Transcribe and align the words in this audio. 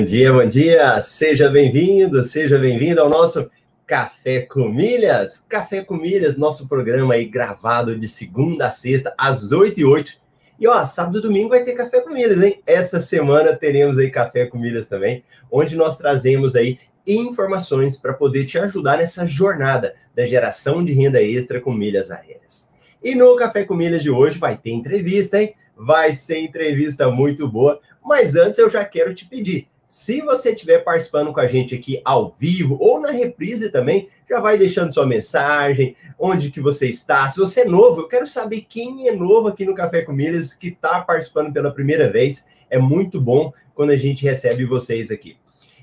Bom 0.00 0.04
dia, 0.04 0.32
bom 0.32 0.46
dia. 0.46 1.02
Seja 1.02 1.50
bem-vindo, 1.50 2.22
seja 2.22 2.58
bem-vindo 2.58 3.02
ao 3.02 3.10
nosso 3.10 3.50
Café 3.86 4.40
com 4.40 4.66
Milhas. 4.66 5.44
Café 5.46 5.84
com 5.84 5.94
Milhas, 5.94 6.38
nosso 6.38 6.66
programa 6.66 7.12
aí 7.12 7.26
gravado 7.26 7.94
de 7.94 8.08
segunda 8.08 8.68
a 8.68 8.70
sexta, 8.70 9.12
às 9.18 9.52
8 9.52 9.78
e 9.78 9.84
8. 9.84 10.12
E 10.58 10.66
ó, 10.66 10.86
sábado 10.86 11.18
e 11.18 11.20
domingo 11.20 11.50
vai 11.50 11.64
ter 11.64 11.74
Café 11.74 12.00
com 12.00 12.14
Milhas, 12.14 12.42
hein? 12.42 12.62
Essa 12.66 12.98
semana 12.98 13.54
teremos 13.54 13.98
aí 13.98 14.10
Café 14.10 14.46
com 14.46 14.56
Milhas 14.56 14.86
também, 14.86 15.22
onde 15.52 15.76
nós 15.76 15.98
trazemos 15.98 16.56
aí 16.56 16.78
informações 17.06 17.98
para 17.98 18.14
poder 18.14 18.46
te 18.46 18.58
ajudar 18.58 18.96
nessa 18.96 19.26
jornada 19.26 19.94
da 20.16 20.24
geração 20.24 20.82
de 20.82 20.94
renda 20.94 21.22
extra 21.22 21.60
com 21.60 21.74
milhas 21.74 22.10
aéreas. 22.10 22.72
E 23.04 23.14
no 23.14 23.36
Café 23.36 23.64
com 23.64 23.74
Milhas 23.74 24.02
de 24.02 24.08
hoje 24.08 24.38
vai 24.38 24.56
ter 24.56 24.70
entrevista, 24.70 25.42
hein? 25.42 25.54
Vai 25.76 26.14
ser 26.14 26.38
entrevista 26.38 27.10
muito 27.10 27.46
boa, 27.46 27.78
mas 28.02 28.34
antes 28.34 28.58
eu 28.58 28.70
já 28.70 28.82
quero 28.82 29.14
te 29.14 29.26
pedir, 29.26 29.68
se 29.90 30.20
você 30.20 30.52
estiver 30.52 30.84
participando 30.84 31.32
com 31.32 31.40
a 31.40 31.48
gente 31.48 31.74
aqui 31.74 32.00
ao 32.04 32.32
vivo 32.38 32.78
ou 32.80 33.00
na 33.00 33.10
reprise 33.10 33.70
também, 33.70 34.06
já 34.28 34.38
vai 34.38 34.56
deixando 34.56 34.94
sua 34.94 35.04
mensagem, 35.04 35.96
onde 36.16 36.52
que 36.52 36.60
você 36.60 36.86
está. 36.86 37.28
Se 37.28 37.40
você 37.40 37.62
é 37.62 37.64
novo, 37.64 38.02
eu 38.02 38.06
quero 38.06 38.24
saber 38.24 38.60
quem 38.68 39.08
é 39.08 39.12
novo 39.12 39.48
aqui 39.48 39.64
no 39.64 39.74
Café 39.74 40.02
com 40.02 40.12
Milhas, 40.12 40.54
que 40.54 40.68
está 40.68 41.00
participando 41.00 41.52
pela 41.52 41.74
primeira 41.74 42.08
vez. 42.08 42.46
É 42.70 42.78
muito 42.78 43.20
bom 43.20 43.52
quando 43.74 43.90
a 43.90 43.96
gente 43.96 44.22
recebe 44.22 44.64
vocês 44.64 45.10
aqui. 45.10 45.36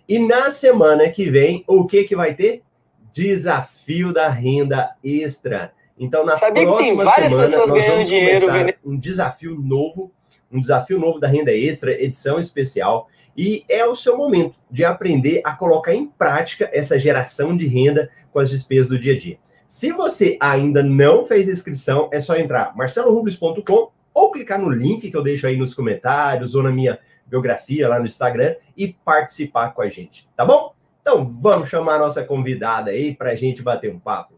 E 0.07 0.17
na 0.17 0.51
semana 0.51 1.09
que 1.09 1.29
vem, 1.29 1.65
o 1.67 1.85
que 1.85 2.05
que 2.05 2.15
vai 2.15 2.33
ter? 2.33 2.63
Desafio 3.11 4.13
da 4.13 4.29
renda 4.29 4.95
extra. 5.03 5.73
Então, 5.99 6.25
na 6.25 6.37
Sabia 6.37 6.63
próxima 6.63 7.11
semana, 7.11 7.57
nós 7.57 7.69
vamos 7.69 8.07
dinheiro, 8.07 8.47
um 8.85 8.97
desafio 8.97 9.53
novo, 9.53 10.13
um 10.51 10.61
desafio 10.61 10.99
novo 10.99 11.19
da 11.19 11.27
renda 11.27 11.51
extra, 11.53 11.91
edição 11.91 12.39
especial. 12.39 13.07
E 13.35 13.63
é 13.69 13.85
o 13.85 13.95
seu 13.95 14.17
momento 14.17 14.55
de 14.69 14.83
aprender 14.83 15.41
a 15.43 15.53
colocar 15.53 15.93
em 15.93 16.07
prática 16.07 16.69
essa 16.73 16.99
geração 16.99 17.55
de 17.55 17.67
renda 17.67 18.09
com 18.31 18.39
as 18.39 18.49
despesas 18.49 18.87
do 18.87 18.99
dia 18.99 19.13
a 19.13 19.17
dia. 19.17 19.37
Se 19.67 19.91
você 19.91 20.37
ainda 20.39 20.81
não 20.81 21.25
fez 21.25 21.47
inscrição, 21.49 22.09
é 22.11 22.19
só 22.19 22.37
entrar 22.37 22.75
marcelorubles.com 22.75 23.91
ou 24.13 24.31
clicar 24.31 24.59
no 24.59 24.69
link 24.69 25.11
que 25.11 25.15
eu 25.15 25.21
deixo 25.21 25.45
aí 25.45 25.57
nos 25.57 25.73
comentários 25.73 26.55
ou 26.55 26.63
na 26.63 26.71
minha 26.71 26.97
biografia 27.25 27.87
lá 27.87 27.99
no 27.99 28.05
Instagram 28.05 28.55
e 28.75 28.93
participar 28.93 29.71
com 29.73 29.81
a 29.81 29.89
gente, 29.89 30.27
tá 30.35 30.45
bom? 30.45 30.73
Então 31.01 31.25
vamos 31.39 31.69
chamar 31.69 31.95
a 31.95 31.99
nossa 31.99 32.23
convidada 32.23 32.91
aí 32.91 33.13
para 33.13 33.31
a 33.31 33.35
gente 33.35 33.61
bater 33.61 33.93
um 33.93 33.99
papo. 33.99 34.33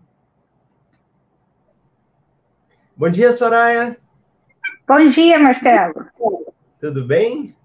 Bom 2.98 3.10
dia, 3.10 3.32
Soraya. 3.32 3.98
Bom 4.90 5.08
dia, 5.08 5.38
Marcelo. 5.38 6.08
Tudo 6.80 7.06
bem? 7.06 7.56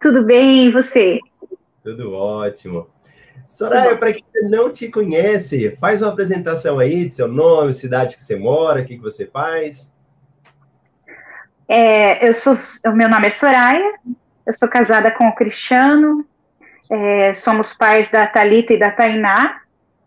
Tudo 0.00 0.24
bem, 0.24 0.64
e 0.64 0.70
você? 0.70 1.18
Tudo 1.84 2.14
ótimo. 2.14 2.88
Soraya, 3.46 3.94
para 3.98 4.14
quem 4.14 4.24
não 4.44 4.72
te 4.72 4.88
conhece, 4.88 5.76
faz 5.76 6.00
uma 6.00 6.10
apresentação 6.10 6.78
aí 6.78 7.04
de 7.04 7.12
seu 7.12 7.28
nome, 7.28 7.74
cidade 7.74 8.16
que 8.16 8.24
você 8.24 8.34
mora, 8.34 8.80
o 8.80 8.86
que, 8.86 8.96
que 8.96 9.02
você 9.02 9.26
faz. 9.26 9.94
É, 11.68 12.26
eu 12.26 12.32
sou, 12.32 12.54
o 12.86 12.92
meu 12.92 13.10
nome 13.10 13.26
é 13.26 13.30
Soraya, 13.30 13.98
eu 14.46 14.52
sou 14.54 14.70
casada 14.70 15.10
com 15.10 15.28
o 15.28 15.34
Cristiano, 15.34 16.24
é, 16.90 17.34
somos 17.34 17.74
pais 17.74 18.10
da 18.10 18.26
Talita 18.26 18.72
e 18.72 18.78
da 18.78 18.90
Tainá. 18.90 19.60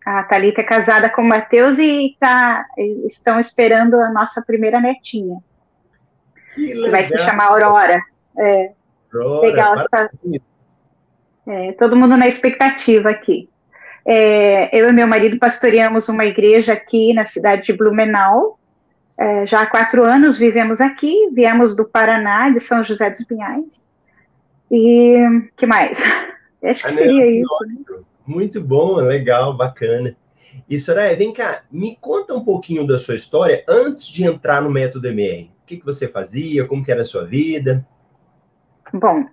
A 0.04 0.24
Talita 0.24 0.60
é 0.60 0.64
casada 0.64 1.08
com 1.08 1.22
o 1.22 1.28
Matheus 1.28 1.78
e 1.78 2.16
tá, 2.18 2.66
estão 3.06 3.38
esperando 3.38 3.94
a 4.00 4.10
nossa 4.10 4.42
primeira 4.44 4.80
netinha. 4.80 5.40
Que, 6.54 6.72
que 6.72 6.90
vai 6.90 7.04
se 7.04 7.16
chamar 7.18 7.50
Aurora. 7.50 8.00
É. 8.38 8.72
Legal. 9.12 9.74
Tá, 9.90 10.10
é, 11.46 11.72
todo 11.72 11.96
mundo 11.96 12.16
na 12.16 12.28
expectativa 12.28 13.10
aqui. 13.10 13.48
É, 14.04 14.76
eu 14.76 14.88
e 14.88 14.92
meu 14.92 15.06
marido 15.06 15.38
pastoreamos 15.38 16.08
uma 16.08 16.24
igreja 16.24 16.72
aqui 16.72 17.12
na 17.12 17.26
cidade 17.26 17.66
de 17.66 17.72
Blumenau. 17.72 18.58
É, 19.18 19.46
já 19.46 19.60
há 19.60 19.66
quatro 19.66 20.04
anos 20.04 20.38
vivemos 20.38 20.80
aqui, 20.80 21.30
viemos 21.32 21.76
do 21.76 21.84
Paraná, 21.84 22.50
de 22.50 22.60
São 22.60 22.84
José 22.84 23.10
dos 23.10 23.24
Pinhais. 23.24 23.80
E 24.70 25.16
que 25.56 25.66
mais? 25.66 26.02
Acho 26.64 26.84
que 26.84 26.92
seria 26.92 27.30
isso. 27.30 27.66
Né? 27.66 28.02
Muito 28.26 28.62
bom, 28.62 28.96
legal, 28.96 29.54
bacana. 29.56 30.16
E 30.68 30.78
Soraya, 30.78 31.16
vem 31.16 31.32
cá, 31.32 31.62
me 31.70 31.96
conta 32.00 32.34
um 32.34 32.44
pouquinho 32.44 32.86
da 32.86 32.98
sua 32.98 33.16
história 33.16 33.64
antes 33.68 34.06
de 34.06 34.24
entrar 34.24 34.62
no 34.62 34.70
método 34.70 35.08
MR. 35.08 35.50
Que, 35.72 35.78
que 35.78 35.86
você 35.86 36.06
fazia, 36.06 36.66
como 36.66 36.84
que 36.84 36.92
era 36.92 37.00
a 37.00 37.04
sua 37.04 37.24
vida? 37.24 37.86
Bom, 38.92 39.24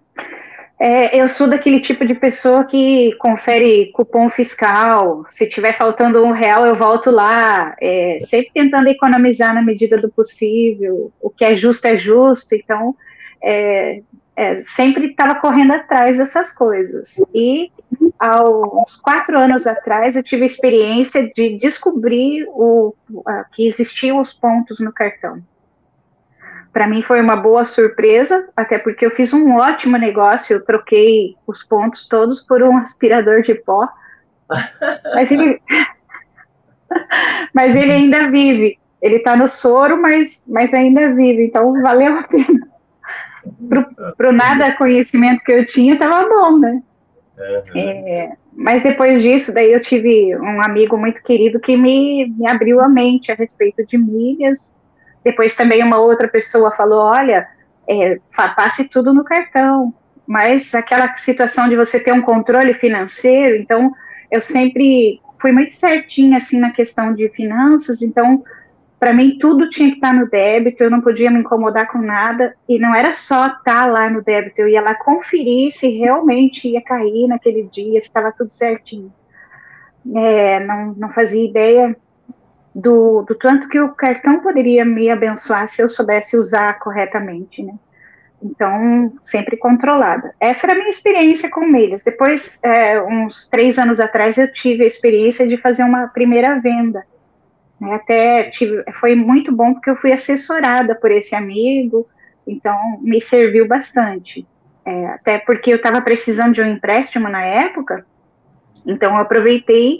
é, 0.79 1.19
eu 1.19 1.27
sou 1.27 1.50
daquele 1.50 1.81
tipo 1.81 2.05
de 2.05 2.16
pessoa 2.16 2.63
que 2.63 3.13
confere 3.19 3.91
cupom 3.91 4.29
fiscal. 4.29 5.25
Se 5.29 5.47
tiver 5.50 5.75
faltando 5.75 6.23
um 6.23 6.31
real, 6.31 6.66
eu 6.66 6.73
volto 6.73 7.11
lá. 7.11 7.75
É, 7.81 8.19
sempre 8.22 8.51
tentando 8.53 8.88
economizar 8.88 9.53
na 9.53 9.61
medida 9.61 9.97
do 9.97 10.09
possível. 10.09 11.11
O 11.22 11.29
que 11.29 11.44
é 11.44 11.55
justo 11.55 11.85
é 11.85 11.97
justo. 11.97 12.56
Então, 12.56 12.95
é, 13.44 14.01
é 14.33 14.56
sempre 14.61 15.07
estava 15.07 15.35
correndo 15.35 15.73
atrás 15.73 16.17
dessas 16.17 16.53
coisas. 16.53 17.21
E 17.35 17.69
há 18.17 18.41
uns 18.50 18.95
quatro 18.95 19.38
anos 19.38 19.67
atrás, 19.67 20.16
eu 20.16 20.23
tive 20.23 20.44
a 20.44 20.47
experiência 20.47 21.29
de 21.35 21.57
descobrir 21.57 22.47
o, 22.47 22.95
que 23.51 23.67
existiam 23.67 24.21
os 24.21 24.31
pontos 24.31 24.79
no 24.79 24.94
cartão. 24.94 25.44
Para 26.72 26.88
mim 26.88 27.02
foi 27.02 27.19
uma 27.19 27.35
boa 27.35 27.66
surpresa, 27.66 28.47
até 28.56 28.78
porque 28.78 29.06
eu 29.06 29.12
fiz 29.12 29.34
um 29.34 29.56
ótimo 29.56 29.97
negócio, 29.97 30.56
eu 30.56 30.63
troquei 30.63 31.35
os 31.47 31.63
pontos 31.63 32.07
todos 32.07 32.41
por 32.41 32.62
um 32.62 32.78
aspirador 32.78 33.41
de 33.41 33.56
pó. 33.56 33.88
Mas 35.13 35.31
ele, 35.31 35.62
mas 37.53 37.75
ele 37.75 37.91
ainda 37.91 38.31
vive. 38.31 38.80
Ele 39.02 39.18
está 39.18 39.35
no 39.35 39.47
soro, 39.47 40.02
mas, 40.02 40.44
mas 40.47 40.74
ainda 40.74 41.13
vive, 41.13 41.46
então 41.46 41.81
valeu 41.81 42.18
a 42.18 42.24
pena. 42.24 42.68
Para 44.18 44.30
o 44.30 44.34
nada 44.34 44.75
conhecimento 44.75 45.44
que 45.44 45.51
eu 45.51 45.66
tinha, 45.66 45.94
estava 45.94 46.28
bom, 46.28 46.57
né? 46.57 46.81
Uhum. 47.38 47.80
É, 47.80 48.34
mas 48.51 48.84
depois 48.84 49.22
disso, 49.22 49.53
daí 49.53 49.72
eu 49.72 49.80
tive 49.80 50.36
um 50.38 50.62
amigo 50.62 50.97
muito 50.97 51.22
querido 51.24 51.59
que 51.59 51.78
me, 51.78 52.34
me 52.38 52.50
abriu 52.50 52.81
a 52.81 52.90
mente 52.90 53.31
a 53.31 53.36
respeito 53.36 53.86
de 53.86 53.97
milhas 53.97 54.75
depois 55.24 55.56
também 55.56 55.84
uma 55.84 55.97
outra 55.97 56.28
pessoa 56.28 56.72
falou, 56.72 57.00
olha, 57.00 57.47
é, 57.88 58.19
passe 58.56 58.85
tudo 58.85 59.13
no 59.13 59.24
cartão, 59.24 59.94
mas 60.25 60.74
aquela 60.75 61.16
situação 61.16 61.68
de 61.68 61.75
você 61.75 62.00
ter 62.00 62.13
um 62.13 62.22
controle 62.22 62.74
financeiro, 62.74 63.56
então 63.56 63.91
eu 64.31 64.41
sempre 64.41 65.19
fui 65.41 65.52
muito 65.52 65.74
certinha 65.74 66.38
assim 66.38 66.59
na 66.59 66.72
questão 66.72 67.13
de 67.13 67.28
finanças, 67.30 68.02
então 68.02 68.44
para 69.00 69.13
mim 69.13 69.38
tudo 69.40 69.69
tinha 69.69 69.90
que 69.90 69.96
estar 69.96 70.13
no 70.13 70.30
débito, 70.30 70.84
eu 70.84 70.91
não 70.91 71.02
podia 71.02 71.31
me 71.31 71.40
incomodar 71.40 71.88
com 71.88 72.00
nada, 72.00 72.53
e 72.68 72.78
não 72.78 72.94
era 72.94 73.13
só 73.13 73.47
estar 73.47 73.90
lá 73.90 74.09
no 74.09 74.22
débito, 74.22 74.62
eu 74.62 74.68
ia 74.68 74.81
lá 74.81 74.94
conferir 74.94 75.72
se 75.72 75.88
realmente 75.97 76.68
ia 76.68 76.81
cair 76.81 77.28
naquele 77.28 77.63
dia, 77.63 78.00
se 78.00 78.07
estava 78.07 78.31
tudo 78.31 78.51
certinho. 78.51 79.12
É, 80.16 80.59
não, 80.59 80.94
não 80.96 81.09
fazia 81.09 81.44
ideia 81.44 81.96
do, 82.79 83.23
do 83.23 83.35
tanto 83.35 83.67
que 83.67 83.79
o 83.79 83.94
cartão 83.94 84.39
poderia 84.39 84.86
me 84.86 85.09
abençoar 85.09 85.68
se 85.68 85.81
eu 85.81 85.89
soubesse 85.89 86.38
usar 86.38 86.80
corretamente, 86.80 87.62
né? 87.62 87.74
Então, 88.42 89.13
sempre 89.21 89.57
controlada. 89.57 90.33
Essa 90.39 90.65
era 90.65 90.74
a 90.74 90.77
minha 90.77 90.89
experiência 90.89 91.50
com 91.50 91.59
milhas. 91.65 92.04
Depois, 92.04 92.57
é, 92.63 93.01
uns 93.01 93.50
três 93.50 93.77
anos 93.77 94.00
atrás, 94.00 94.38
eu 94.38 94.51
tive 94.54 94.86
a 94.86 94.88
experiência 94.88 95.45
de 95.45 95.57
fazer 95.57 95.83
uma 95.83 96.07
primeira 96.07 96.57
venda. 96.57 97.04
Né? 97.81 97.94
Até 97.95 98.44
tive, 98.50 98.81
foi 98.94 99.13
muito 99.13 99.51
bom 99.51 99.74
porque 99.74 99.89
eu 99.89 99.98
fui 99.98 100.13
assessorada 100.13 100.95
por 100.95 101.12
esse 101.12 101.36
amigo, 101.36 102.07
então 102.48 102.77
me 103.01 103.19
serviu 103.19 103.68
bastante. 103.68 104.48
É, 104.86 105.07
até 105.07 105.38
porque 105.39 105.71
eu 105.71 105.75
estava 105.75 106.01
precisando 106.01 106.54
de 106.54 106.62
um 106.62 106.71
empréstimo 106.71 107.27
na 107.27 107.44
época, 107.44 108.06
então 108.86 109.15
eu 109.15 109.21
aproveitei 109.21 110.00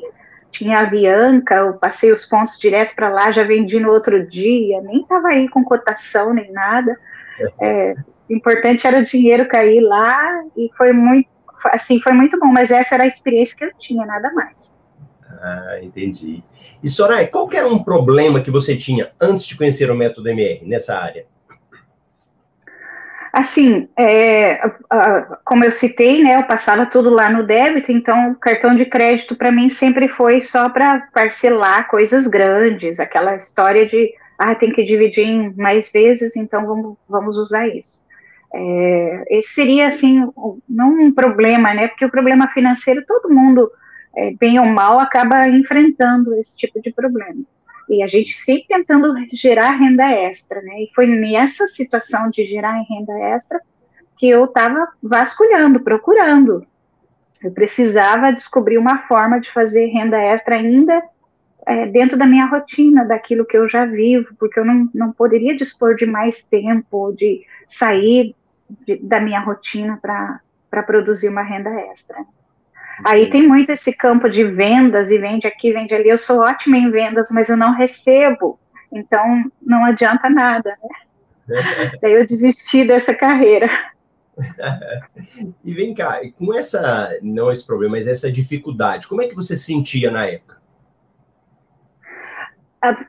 tinha 0.52 0.80
a 0.80 0.86
Bianca, 0.86 1.56
eu 1.56 1.74
passei 1.74 2.12
os 2.12 2.26
pontos 2.26 2.58
direto 2.58 2.96
para 2.96 3.10
lá, 3.10 3.32
já 3.32 3.44
vendi 3.44 3.80
no 3.80 3.92
outro 3.92 4.28
dia, 4.28 4.82
nem 4.82 5.02
estava 5.02 5.30
aí 5.30 5.48
com 5.50 5.64
cotação 5.64 6.34
nem 6.34 6.52
nada. 6.52 6.98
É, 7.62 7.96
o 8.30 8.34
importante 8.34 8.86
era 8.86 9.00
o 9.00 9.04
dinheiro 9.04 9.48
cair 9.48 9.82
lá 9.82 10.44
e 10.58 10.70
foi 10.78 10.92
muito, 10.94 11.30
assim, 11.66 12.00
foi 12.00 12.14
muito 12.14 12.40
bom, 12.40 12.48
mas 12.48 12.72
essa 12.72 12.96
era 12.96 13.04
a 13.04 13.08
experiência 13.08 13.56
que 13.56 13.66
eu 13.66 13.72
tinha, 13.78 14.06
nada 14.06 14.32
mais. 14.34 14.78
Ah, 15.42 15.80
entendi. 15.82 16.44
E 16.84 16.90
Soraya, 16.90 17.28
qual 17.28 17.50
era 17.54 17.68
um 17.68 17.84
problema 17.84 18.42
que 18.42 18.52
você 18.52 18.76
tinha 18.76 19.12
antes 19.20 19.46
de 19.46 19.56
conhecer 19.56 19.90
o 19.90 19.96
método 19.96 20.30
MR 20.30 20.66
nessa 20.66 20.98
área? 20.98 21.26
Assim, 23.40 23.88
é, 23.98 24.60
como 25.46 25.64
eu 25.64 25.72
citei, 25.72 26.22
né, 26.22 26.36
eu 26.36 26.44
passava 26.44 26.86
tudo 26.86 27.10
lá 27.10 27.30
no 27.30 27.48
débito, 27.48 27.90
então 27.90 28.32
o 28.32 28.36
cartão 28.36 28.76
de 28.76 28.84
crédito 28.86 29.34
para 29.34 29.50
mim 29.50 29.70
sempre 29.70 30.10
foi 30.10 30.42
só 30.42 30.68
para 30.68 31.08
parcelar 31.14 31.88
coisas 31.88 32.28
grandes, 32.28 33.00
aquela 33.00 33.38
história 33.38 33.86
de, 33.88 34.14
ah, 34.38 34.54
tem 34.56 34.74
que 34.74 34.84
dividir 34.84 35.24
em 35.24 35.54
mais 35.56 35.90
vezes, 35.90 36.36
então 36.36 36.66
vamos, 36.66 36.98
vamos 37.08 37.38
usar 37.38 37.66
isso. 37.70 38.02
É, 38.54 39.24
esse 39.30 39.54
seria, 39.54 39.88
assim, 39.88 40.20
não 40.68 40.90
um 41.00 41.14
problema, 41.14 41.74
né? 41.74 41.88
Porque 41.88 42.04
o 42.04 42.12
problema 42.12 42.50
financeiro, 42.50 43.06
todo 43.08 43.34
mundo, 43.34 43.72
é, 44.18 44.34
bem 44.34 44.60
ou 44.60 44.66
mal, 44.66 45.00
acaba 45.00 45.48
enfrentando 45.48 46.36
esse 46.36 46.58
tipo 46.58 46.82
de 46.82 46.92
problema. 46.92 47.42
E 47.90 48.04
a 48.04 48.08
gente 48.08 48.34
sempre 48.34 48.68
tentando 48.68 49.14
gerar 49.34 49.72
renda 49.72 50.10
extra, 50.10 50.62
né? 50.62 50.84
E 50.84 50.92
foi 50.94 51.08
nessa 51.08 51.68
situação 51.68 52.30
de 52.30 52.46
gerar 52.46 52.82
renda 52.88 53.14
extra 53.20 53.60
que 54.18 54.30
eu 54.30 54.46
estava 54.46 54.88
vasculhando, 55.02 55.80
procurando. 55.80 56.66
Eu 57.42 57.52
precisava 57.52 58.32
descobrir 58.32 58.78
uma 58.78 59.00
forma 59.00 59.40
de 59.40 59.52
fazer 59.52 59.88
renda 59.88 60.18
extra 60.18 60.56
ainda 60.56 61.02
é, 61.66 61.86
dentro 61.86 62.18
da 62.18 62.26
minha 62.26 62.46
rotina, 62.46 63.06
daquilo 63.06 63.46
que 63.46 63.58
eu 63.58 63.68
já 63.68 63.86
vivo, 63.86 64.36
porque 64.38 64.60
eu 64.60 64.66
não, 64.66 64.90
não 64.94 65.12
poderia 65.12 65.56
dispor 65.56 65.96
de 65.96 66.06
mais 66.06 66.44
tempo, 66.44 67.14
de 67.14 67.46
sair 67.66 68.36
de, 68.86 68.98
da 68.98 69.20
minha 69.20 69.40
rotina 69.40 69.98
para 70.02 70.84
produzir 70.84 71.30
uma 71.30 71.42
renda 71.42 71.70
extra. 71.92 72.18
Aí 73.04 73.30
tem 73.30 73.48
muito 73.48 73.72
esse 73.72 73.94
campo 73.94 74.30
de 74.30 74.44
vendas, 74.44 75.10
e 75.12 75.18
vende 75.18 75.48
aqui, 75.48 75.72
vende 75.72 75.94
ali. 75.94 76.10
Eu 76.10 76.18
sou 76.18 76.40
ótima 76.40 76.78
em 76.78 76.90
vendas, 76.92 77.30
mas 77.32 77.50
eu 77.50 77.58
não 77.58 77.74
recebo, 77.74 78.60
então 78.92 79.44
não 79.62 79.86
adianta 79.86 80.30
nada, 80.30 80.76
né? 80.82 80.90
Daí 82.02 82.14
eu 82.14 82.28
desisti 82.28 82.86
dessa 82.86 83.14
carreira. 83.14 83.70
e 85.66 85.74
vem 85.74 85.94
cá, 85.94 86.22
com 86.38 86.54
essa, 86.54 87.18
não 87.22 87.52
esse 87.52 87.66
problema, 87.66 87.98
mas 87.98 88.08
essa 88.08 88.32
dificuldade, 88.32 89.08
como 89.08 89.22
é 89.22 89.28
que 89.28 89.36
você 89.36 89.58
sentia 89.58 90.12
na 90.12 90.28
época? 90.28 90.59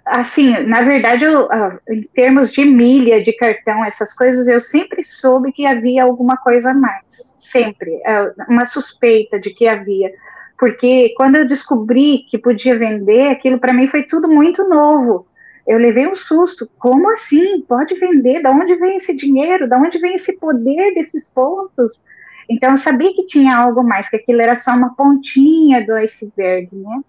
Assim, 0.04 0.50
na 0.64 0.82
verdade, 0.82 1.24
eu, 1.24 1.48
em 1.88 2.02
termos 2.14 2.50
de 2.52 2.64
milha, 2.64 3.22
de 3.22 3.32
cartão, 3.32 3.84
essas 3.84 4.12
coisas, 4.12 4.48
eu 4.48 4.60
sempre 4.60 5.04
soube 5.04 5.52
que 5.52 5.66
havia 5.66 6.02
alguma 6.02 6.36
coisa 6.36 6.72
a 6.72 6.74
mais, 6.74 7.34
sempre, 7.38 8.00
é, 8.04 8.32
uma 8.48 8.66
suspeita 8.66 9.38
de 9.38 9.50
que 9.50 9.68
havia, 9.68 10.12
porque 10.58 11.14
quando 11.16 11.36
eu 11.36 11.46
descobri 11.46 12.26
que 12.28 12.36
podia 12.36 12.78
vender, 12.78 13.28
aquilo 13.28 13.58
para 13.58 13.72
mim 13.72 13.88
foi 13.88 14.02
tudo 14.02 14.28
muito 14.28 14.68
novo. 14.68 15.26
Eu 15.66 15.78
levei 15.78 16.06
um 16.06 16.14
susto. 16.14 16.68
Como 16.78 17.10
assim? 17.10 17.62
Pode 17.62 17.94
vender? 17.94 18.42
Da 18.42 18.50
onde 18.50 18.74
vem 18.74 18.96
esse 18.96 19.14
dinheiro? 19.14 19.68
Da 19.68 19.78
onde 19.78 19.98
vem 19.98 20.16
esse 20.16 20.34
poder 20.34 20.92
desses 20.94 21.28
pontos? 21.28 22.02
Então 22.48 22.72
eu 22.72 22.76
sabia 22.76 23.14
que 23.14 23.24
tinha 23.24 23.56
algo 23.56 23.82
mais, 23.82 24.08
que 24.10 24.16
aquilo 24.16 24.42
era 24.42 24.58
só 24.58 24.72
uma 24.72 24.94
pontinha 24.94 25.86
do 25.86 25.94
iceberg, 25.94 26.68
né? 26.72 27.00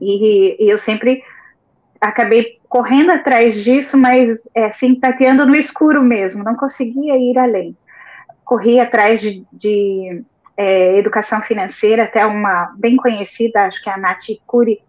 E, 0.00 0.56
e 0.64 0.68
eu 0.68 0.78
sempre 0.78 1.22
acabei 2.08 2.58
correndo 2.68 3.10
atrás 3.10 3.54
disso, 3.62 3.96
mas 3.96 4.48
é, 4.54 4.66
assim, 4.66 4.94
tateando 4.94 5.46
no 5.46 5.56
escuro 5.56 6.02
mesmo, 6.02 6.44
não 6.44 6.56
conseguia 6.56 7.16
ir 7.16 7.38
além. 7.38 7.76
Corri 8.44 8.80
atrás 8.80 9.20
de, 9.20 9.44
de 9.52 10.22
é, 10.56 10.98
educação 10.98 11.40
financeira, 11.42 12.04
até 12.04 12.24
uma 12.24 12.72
bem 12.76 12.96
conhecida, 12.96 13.64
acho 13.64 13.82
que 13.82 13.88
é 13.88 13.92
a 13.92 13.98
Nath 13.98 14.26
Cury, 14.46 14.80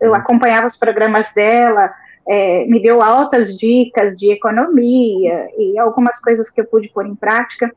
eu 0.00 0.14
acompanhava 0.14 0.66
os 0.66 0.76
programas 0.76 1.32
dela, 1.32 1.92
é, 2.28 2.64
me 2.66 2.82
deu 2.82 3.02
altas 3.02 3.56
dicas 3.56 4.18
de 4.18 4.30
economia 4.30 5.48
e 5.56 5.78
algumas 5.78 6.20
coisas 6.20 6.50
que 6.50 6.60
eu 6.60 6.66
pude 6.66 6.88
pôr 6.88 7.06
em 7.06 7.14
prática. 7.14 7.72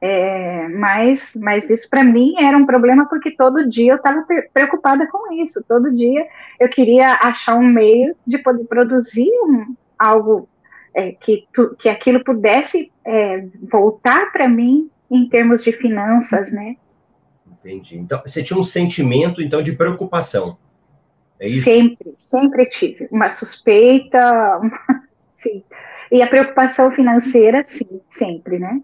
É, 0.00 0.68
mas, 0.68 1.36
mas 1.40 1.68
isso 1.68 1.90
para 1.90 2.04
mim 2.04 2.34
era 2.38 2.56
um 2.56 2.64
problema 2.64 3.08
porque 3.08 3.32
todo 3.32 3.68
dia 3.68 3.92
eu 3.92 3.96
estava 3.96 4.24
preocupada 4.52 5.06
com 5.08 5.32
isso. 5.42 5.64
Todo 5.66 5.92
dia 5.92 6.26
eu 6.60 6.68
queria 6.68 7.18
achar 7.22 7.56
um 7.56 7.66
meio 7.66 8.14
de 8.26 8.38
poder 8.38 8.64
produzir 8.64 9.30
um, 9.42 9.74
algo 9.98 10.48
é, 10.94 11.12
que, 11.12 11.46
tu, 11.52 11.74
que 11.76 11.88
aquilo 11.88 12.22
pudesse 12.22 12.92
é, 13.04 13.44
voltar 13.70 14.30
para 14.32 14.48
mim 14.48 14.88
em 15.10 15.28
termos 15.28 15.64
de 15.64 15.72
finanças, 15.72 16.52
né? 16.52 16.76
Entendi. 17.50 17.98
Então, 17.98 18.20
você 18.24 18.42
tinha 18.42 18.58
um 18.58 18.62
sentimento, 18.62 19.42
então, 19.42 19.62
de 19.62 19.72
preocupação. 19.72 20.56
É 21.40 21.46
isso? 21.46 21.64
Sempre, 21.64 22.14
sempre 22.16 22.66
tive. 22.66 23.08
Uma 23.10 23.30
suspeita, 23.30 24.58
uma... 24.58 24.80
sim. 25.32 25.62
E 26.10 26.22
a 26.22 26.26
preocupação 26.26 26.90
financeira, 26.90 27.62
sim, 27.64 28.00
sempre, 28.08 28.58
né? 28.58 28.80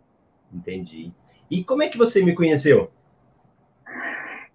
Entendi. 0.55 1.13
E 1.51 1.65
como 1.65 1.83
é 1.83 1.89
que 1.89 1.99
você 1.99 2.25
me 2.25 2.35
conheceu? 2.35 2.91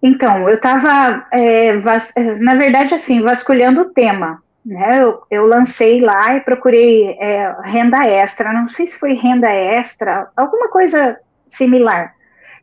Então, 0.02 0.48
eu 0.48 0.56
estava, 0.56 1.26
é, 1.30 1.68
é, 1.68 2.34
na 2.38 2.54
verdade, 2.54 2.94
assim, 2.94 3.20
vasculhando 3.20 3.82
o 3.82 3.90
tema. 3.90 4.42
Né? 4.64 5.02
Eu, 5.02 5.22
eu 5.30 5.46
lancei 5.46 6.00
lá 6.00 6.36
e 6.36 6.40
procurei 6.40 7.16
é, 7.18 7.54
renda 7.64 8.06
extra, 8.06 8.52
não 8.52 8.68
sei 8.68 8.86
se 8.86 8.98
foi 8.98 9.14
renda 9.14 9.48
extra, 9.48 10.30
alguma 10.36 10.68
coisa 10.68 11.18
similar. 11.48 12.14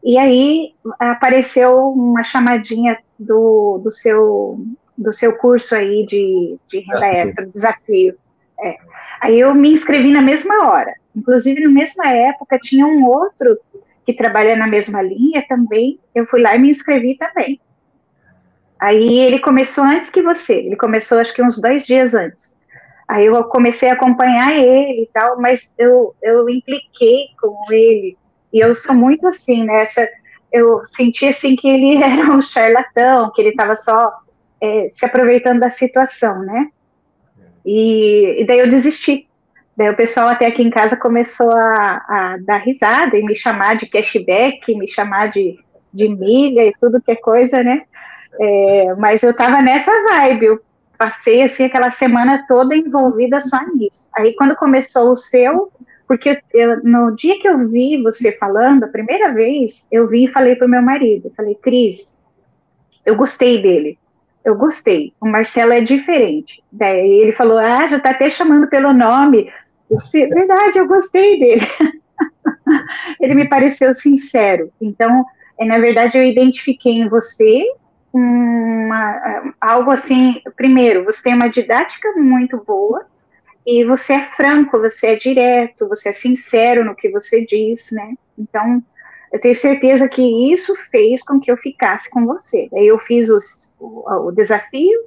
E 0.03 0.17
aí 0.17 0.73
apareceu 0.99 1.89
uma 1.89 2.23
chamadinha 2.23 2.97
do, 3.19 3.79
do, 3.83 3.91
seu, 3.91 4.59
do 4.97 5.11
seu 5.11 5.35
curso 5.37 5.75
aí 5.75 6.05
de, 6.05 6.57
de 6.67 6.79
renda 6.79 7.07
extra, 7.07 7.45
desafio. 7.47 8.15
É. 8.59 8.77
Aí 9.19 9.39
eu 9.39 9.53
me 9.53 9.71
inscrevi 9.71 10.11
na 10.11 10.21
mesma 10.21 10.67
hora. 10.67 10.93
Inclusive, 11.15 11.61
na 11.61 11.69
mesma 11.69 12.09
época, 12.09 12.59
tinha 12.59 12.85
um 12.85 13.05
outro 13.05 13.57
que 14.05 14.13
trabalha 14.13 14.55
na 14.55 14.67
mesma 14.67 15.01
linha 15.01 15.43
também. 15.47 15.99
Eu 16.13 16.25
fui 16.25 16.41
lá 16.41 16.55
e 16.55 16.59
me 16.59 16.69
inscrevi 16.69 17.17
também. 17.17 17.59
Aí 18.79 19.19
ele 19.19 19.39
começou 19.39 19.83
antes 19.83 20.09
que 20.09 20.21
você. 20.21 20.53
Ele 20.53 20.75
começou, 20.75 21.19
acho 21.19 21.33
que 21.33 21.41
uns 21.41 21.59
dois 21.59 21.85
dias 21.85 22.13
antes. 22.13 22.55
Aí 23.07 23.25
eu 23.25 23.43
comecei 23.45 23.89
a 23.89 23.93
acompanhar 23.93 24.53
ele 24.53 25.03
e 25.03 25.09
tal, 25.11 25.39
mas 25.39 25.73
eu, 25.77 26.13
eu 26.21 26.47
impliquei 26.49 27.27
com 27.41 27.55
ele. 27.71 28.17
E 28.53 28.59
eu 28.59 28.75
sou 28.75 28.95
muito 28.95 29.27
assim. 29.27 29.63
Né? 29.63 29.85
Eu 30.51 30.85
senti 30.85 31.25
assim 31.25 31.55
que 31.55 31.67
ele 31.67 31.97
era 32.03 32.31
um 32.31 32.41
charlatão, 32.41 33.31
que 33.33 33.41
ele 33.41 33.49
estava 33.49 33.75
só 33.75 34.11
é, 34.61 34.87
se 34.91 35.05
aproveitando 35.05 35.59
da 35.59 35.69
situação, 35.69 36.39
né? 36.39 36.69
E, 37.67 38.41
e 38.41 38.45
daí 38.45 38.59
eu 38.59 38.69
desisti. 38.69 39.27
Daí 39.75 39.89
o 39.89 39.95
pessoal 39.95 40.30
até 40.30 40.45
aqui 40.45 40.63
em 40.63 40.69
casa 40.69 40.95
começou 40.95 41.51
a, 41.51 42.06
a 42.07 42.37
dar 42.39 42.59
risada 42.59 43.18
e 43.18 43.23
me 43.23 43.35
chamar 43.35 43.75
de 43.75 43.85
cashback, 43.87 44.73
me 44.73 44.87
chamar 44.87 45.30
de, 45.31 45.59
de 45.94 46.07
milha 46.07 46.65
e 46.65 46.73
tudo 46.80 47.01
que 47.01 47.11
é 47.11 47.15
coisa, 47.18 47.61
né? 47.61 47.83
É, 48.39 48.95
mas 48.95 49.21
eu 49.21 49.35
tava 49.35 49.61
nessa 49.61 49.92
vibe, 50.03 50.45
eu 50.45 50.61
passei 50.97 51.44
assim 51.44 51.65
aquela 51.65 51.92
semana 51.92 52.45
toda 52.47 52.75
envolvida 52.75 53.42
só 53.42 53.57
nisso. 53.75 54.07
Aí 54.15 54.33
quando 54.35 54.56
começou 54.56 55.11
o 55.11 55.18
seu, 55.18 55.69
porque 56.07 56.42
eu, 56.53 56.81
no 56.83 57.11
dia 57.11 57.37
que 57.37 57.49
eu 57.49 57.68
vi 57.68 58.01
você 58.01 58.31
falando, 58.31 58.85
a 58.85 58.87
primeira 58.87 59.33
vez, 59.33 59.85
eu 59.92 60.07
vi 60.07 60.23
e 60.23 60.31
falei 60.31 60.56
pro 60.56 60.69
meu 60.69 60.81
marido, 60.81 61.33
falei, 61.35 61.56
Cris, 61.56 62.18
eu 63.06 63.15
gostei 63.15 63.61
dele 63.61 63.99
eu 64.47 64.56
gostei. 64.56 65.13
O 65.19 65.27
Marcelo 65.27 65.73
é 65.73 65.81
diferente. 65.81 66.63
Daí 66.71 67.19
ele 67.19 67.33
falou, 67.33 67.57
ah, 67.57 67.85
já 67.85 67.99
tá 67.99 68.11
até 68.11 68.30
chamando 68.30 68.68
pelo 68.68 68.94
nome. 68.94 69.51
Eu 69.92 69.97
disse, 69.97 70.25
verdade, 70.27 70.80
eu 70.80 70.87
gostei 70.87 71.37
dele. 71.37 71.68
ele 73.19 73.35
me 73.35 73.49
pareceu 73.49 73.94
sincero. 73.94 74.71
Então, 74.80 75.25
é, 75.59 75.66
na 75.66 75.77
verdade, 75.80 76.18
eu 76.18 76.23
identifiquei 76.23 76.94
em 76.94 77.09
você 77.09 77.61
uma, 78.13 79.54
algo 79.59 79.92
assim. 79.92 80.42
Primeiro, 80.56 81.04
você 81.04 81.23
tem 81.23 81.33
uma 81.33 81.49
didática 81.49 82.13
muito 82.13 82.57
boa 82.66 83.06
e 83.66 83.83
você 83.83 84.13
é 84.13 84.21
franco, 84.21 84.80
você 84.80 85.07
é 85.07 85.16
direto, 85.18 85.89
você 85.89 86.09
é 86.09 86.13
sincero 86.13 86.85
no 86.85 86.95
que 86.95 87.09
você 87.09 87.45
diz, 87.45 87.92
né? 87.92 88.13
Então, 88.39 88.81
eu 89.31 89.39
tenho 89.39 89.55
certeza 89.55 90.07
que 90.07 90.51
isso 90.51 90.75
fez 90.89 91.23
com 91.23 91.39
que 91.39 91.51
eu 91.51 91.57
ficasse 91.57 92.09
com 92.09 92.25
você. 92.25 92.67
Daí 92.71 92.87
eu 92.87 92.99
fiz 92.99 93.29
os, 93.29 93.75
o, 93.79 94.27
o 94.27 94.31
desafio 94.31 94.99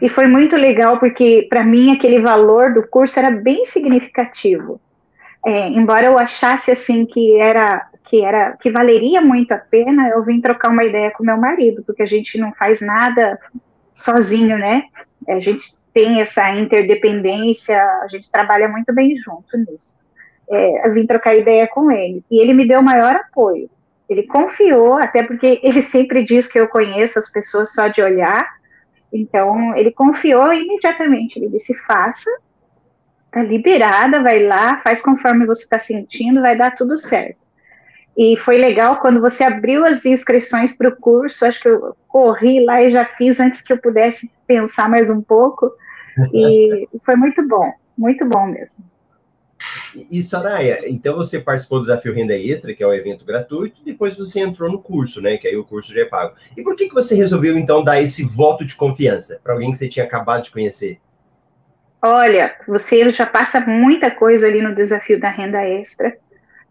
e 0.00 0.08
foi 0.08 0.26
muito 0.26 0.56
legal 0.56 0.98
porque 0.98 1.46
para 1.48 1.64
mim 1.64 1.92
aquele 1.92 2.20
valor 2.20 2.72
do 2.72 2.86
curso 2.86 3.18
era 3.18 3.30
bem 3.30 3.64
significativo. 3.64 4.80
É, 5.44 5.68
embora 5.68 6.06
eu 6.06 6.18
achasse 6.18 6.70
assim 6.70 7.06
que 7.06 7.38
era 7.38 7.88
que 8.04 8.24
era 8.24 8.56
que 8.56 8.70
valeria 8.70 9.20
muito 9.20 9.52
a 9.52 9.58
pena, 9.58 10.08
eu 10.08 10.24
vim 10.24 10.40
trocar 10.40 10.70
uma 10.70 10.84
ideia 10.84 11.10
com 11.10 11.24
meu 11.24 11.36
marido, 11.36 11.82
porque 11.84 12.02
a 12.02 12.06
gente 12.06 12.38
não 12.38 12.52
faz 12.52 12.80
nada 12.80 13.38
sozinho, 13.92 14.56
né? 14.58 14.84
A 15.28 15.40
gente 15.40 15.74
tem 15.92 16.20
essa 16.20 16.50
interdependência, 16.54 17.76
a 18.02 18.06
gente 18.08 18.30
trabalha 18.30 18.68
muito 18.68 18.94
bem 18.94 19.16
junto 19.16 19.56
nisso. 19.58 19.96
É, 20.48 20.88
vim 20.90 21.06
trocar 21.06 21.36
ideia 21.36 21.66
com 21.66 21.90
ele 21.90 22.24
e 22.30 22.40
ele 22.40 22.54
me 22.54 22.66
deu 22.66 22.80
o 22.80 22.84
maior 22.84 23.14
apoio. 23.14 23.68
Ele 24.08 24.22
confiou, 24.22 24.94
até 24.94 25.22
porque 25.22 25.58
ele 25.62 25.82
sempre 25.82 26.22
diz 26.22 26.46
que 26.46 26.58
eu 26.58 26.68
conheço 26.68 27.18
as 27.18 27.28
pessoas 27.30 27.72
só 27.74 27.88
de 27.88 28.00
olhar, 28.00 28.56
então, 29.12 29.76
ele 29.76 29.90
confiou 29.90 30.52
imediatamente. 30.52 31.38
Ele 31.38 31.48
disse: 31.48 31.74
faça, 31.74 32.30
tá 33.30 33.42
liberada, 33.42 34.22
vai 34.22 34.44
lá, 34.44 34.78
faz 34.80 35.02
conforme 35.02 35.46
você 35.46 35.62
está 35.62 35.78
sentindo, 35.78 36.42
vai 36.42 36.56
dar 36.56 36.74
tudo 36.74 36.98
certo. 36.98 37.38
E 38.16 38.36
foi 38.38 38.56
legal 38.56 38.98
quando 39.00 39.20
você 39.20 39.44
abriu 39.44 39.84
as 39.84 40.06
inscrições 40.06 40.74
para 40.76 40.88
o 40.88 40.96
curso. 40.96 41.44
Acho 41.44 41.60
que 41.60 41.68
eu 41.68 41.96
corri 42.08 42.64
lá 42.64 42.82
e 42.82 42.90
já 42.90 43.04
fiz 43.04 43.38
antes 43.40 43.60
que 43.60 43.72
eu 43.72 43.78
pudesse 43.78 44.30
pensar 44.46 44.88
mais 44.88 45.10
um 45.10 45.20
pouco. 45.20 45.70
E 46.32 46.88
foi 47.04 47.14
muito 47.16 47.46
bom, 47.46 47.72
muito 47.96 48.24
bom 48.24 48.46
mesmo. 48.46 48.84
E, 50.10 50.22
Soraya, 50.22 50.80
então 50.86 51.16
você 51.16 51.40
participou 51.40 51.78
do 51.78 51.86
Desafio 51.86 52.14
Renda 52.14 52.36
Extra, 52.36 52.74
que 52.74 52.82
é 52.82 52.86
um 52.86 52.92
evento 52.92 53.24
gratuito, 53.24 53.80
depois 53.84 54.14
você 54.16 54.40
entrou 54.40 54.70
no 54.70 54.80
curso, 54.80 55.20
né? 55.20 55.38
Que 55.38 55.48
aí 55.48 55.56
o 55.56 55.64
curso 55.64 55.92
já 55.92 56.02
é 56.02 56.04
pago. 56.04 56.34
E 56.56 56.62
por 56.62 56.76
que, 56.76 56.88
que 56.88 56.94
você 56.94 57.14
resolveu, 57.14 57.56
então, 57.56 57.82
dar 57.82 58.00
esse 58.00 58.22
voto 58.22 58.64
de 58.64 58.74
confiança 58.74 59.40
para 59.42 59.54
alguém 59.54 59.70
que 59.70 59.78
você 59.78 59.88
tinha 59.88 60.04
acabado 60.04 60.44
de 60.44 60.50
conhecer? 60.50 61.00
Olha, 62.02 62.54
você 62.68 63.08
já 63.10 63.26
passa 63.26 63.60
muita 63.60 64.10
coisa 64.10 64.46
ali 64.46 64.60
no 64.60 64.74
desafio 64.74 65.18
da 65.18 65.30
renda 65.30 65.62
extra. 65.64 66.16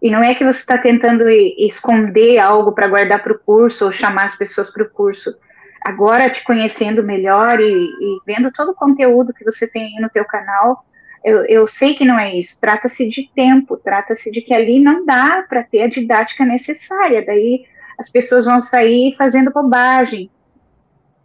E 0.02 0.12
não 0.12 0.24
é 0.24 0.36
que 0.36 0.46
você 0.46 0.60
está 0.60 0.78
tentando 0.78 1.28
esconder 1.30 2.38
algo 2.38 2.72
para 2.74 2.88
guardar 2.88 3.24
para 3.24 3.34
o 3.34 3.40
curso 3.40 3.86
ou 3.86 3.92
chamar 3.92 4.26
as 4.26 4.36
pessoas 4.36 4.70
para 4.70 4.84
o 4.84 4.90
curso. 4.90 5.36
Agora, 5.84 6.30
te 6.30 6.44
conhecendo 6.44 7.04
melhor 7.04 7.60
e, 7.60 7.66
e, 7.66 8.20
vendo 8.26 8.52
todo 8.52 8.72
o 8.72 8.76
conteúdo 8.76 9.34
que 9.34 9.44
você 9.44 9.68
tem 9.68 10.00
no 10.00 10.10
teu 10.10 10.26
canal, 10.26 10.86
eu, 11.26 11.44
eu 11.46 11.68
sei 11.68 11.96
que 11.96 12.06
não 12.06 12.20
é 12.20 12.36
isso. 12.36 12.60
Trata-se 12.62 13.10
de 13.10 13.28
tempo, 13.34 13.76
trata-se 13.76 14.30
de 14.30 14.42
que 14.42 14.54
ali 14.54 14.80
não 14.80 15.04
dá 15.04 15.44
para 15.50 15.64
ter 15.64 15.82
a 15.82 15.88
didática 15.88 16.46
necessária. 16.46 17.26
Daí 17.26 17.66
as 17.98 18.08
pessoas 18.10 18.46
vão 18.46 18.62
sair 18.62 19.16
fazendo 19.18 19.52
bobagem, 19.52 20.30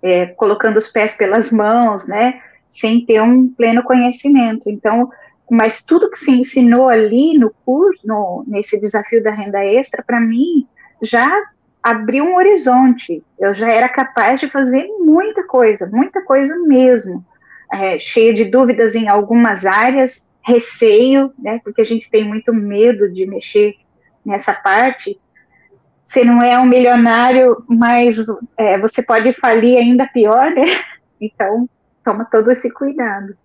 é, 0.02 0.24
colocando 0.24 0.78
os 0.78 0.88
pés 0.88 1.12
pelas 1.12 1.52
mãos, 1.52 2.08
né? 2.08 2.40
Sem 2.66 3.04
ter 3.04 3.20
um 3.20 3.46
pleno 3.48 3.82
conhecimento. 3.82 4.70
Então, 4.70 5.10
mas 5.50 5.84
tudo 5.84 6.10
que 6.10 6.18
se 6.18 6.30
ensinou 6.30 6.88
ali 6.88 7.36
no 7.36 7.52
curso, 7.66 8.00
no, 8.06 8.42
nesse 8.48 8.80
desafio 8.80 9.22
da 9.22 9.30
renda 9.30 9.62
extra, 9.62 10.02
para 10.02 10.18
mim 10.18 10.66
já 11.02 11.28
abriu 11.82 12.24
um 12.24 12.36
horizonte. 12.36 13.22
Eu 13.38 13.52
já 13.52 13.68
era 13.68 13.88
capaz 13.88 14.40
de 14.40 14.48
fazer 14.48 14.86
muita 15.00 15.46
coisa, 15.46 15.86
muita 15.92 16.22
coisa 16.22 16.56
mesmo 16.60 17.22
é, 17.72 17.98
cheia 17.98 18.32
de 18.32 18.44
dúvidas 18.44 18.94
em 18.94 19.08
algumas 19.08 19.64
áreas, 19.64 20.28
receio, 20.42 21.32
né, 21.38 21.60
porque 21.62 21.80
a 21.80 21.84
gente 21.84 22.10
tem 22.10 22.24
muito 22.26 22.52
medo 22.52 23.10
de 23.10 23.26
mexer 23.26 23.74
nessa 24.24 24.52
parte. 24.52 25.20
Você 26.04 26.24
não 26.24 26.42
é 26.42 26.58
um 26.58 26.66
milionário, 26.66 27.62
mas 27.68 28.18
é, 28.56 28.78
você 28.78 29.02
pode 29.02 29.32
falir 29.32 29.78
ainda 29.78 30.06
pior, 30.06 30.50
né? 30.50 30.62
Então, 31.22 31.68
toma 32.02 32.24
todo 32.24 32.50
esse 32.50 32.70
cuidado. 32.70 33.36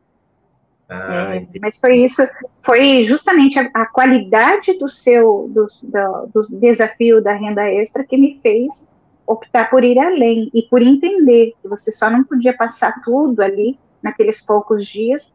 Ah, 0.88 1.36
é, 1.36 1.48
mas 1.60 1.78
foi 1.78 1.98
isso, 1.98 2.26
foi 2.64 3.04
justamente 3.04 3.60
a, 3.60 3.70
a 3.74 3.86
qualidade 3.86 4.78
do 4.80 4.88
seu, 4.88 5.52
do, 5.54 5.66
do, 5.84 6.30
do, 6.34 6.60
desafio 6.60 7.22
da 7.22 7.34
renda 7.34 7.70
extra 7.70 8.06
que 8.06 8.16
me 8.16 8.40
fez 8.42 8.88
optar 9.28 9.70
por 9.70 9.84
ir 9.84 10.00
além 10.00 10.50
e 10.54 10.62
por 10.62 10.82
entender 10.82 11.54
que 11.62 11.68
você 11.68 11.92
só 11.92 12.10
não 12.10 12.24
podia 12.24 12.56
passar 12.56 13.02
tudo 13.04 13.42
ali 13.42 13.78
naqueles 14.06 14.40
poucos 14.40 14.86
dias, 14.86 15.34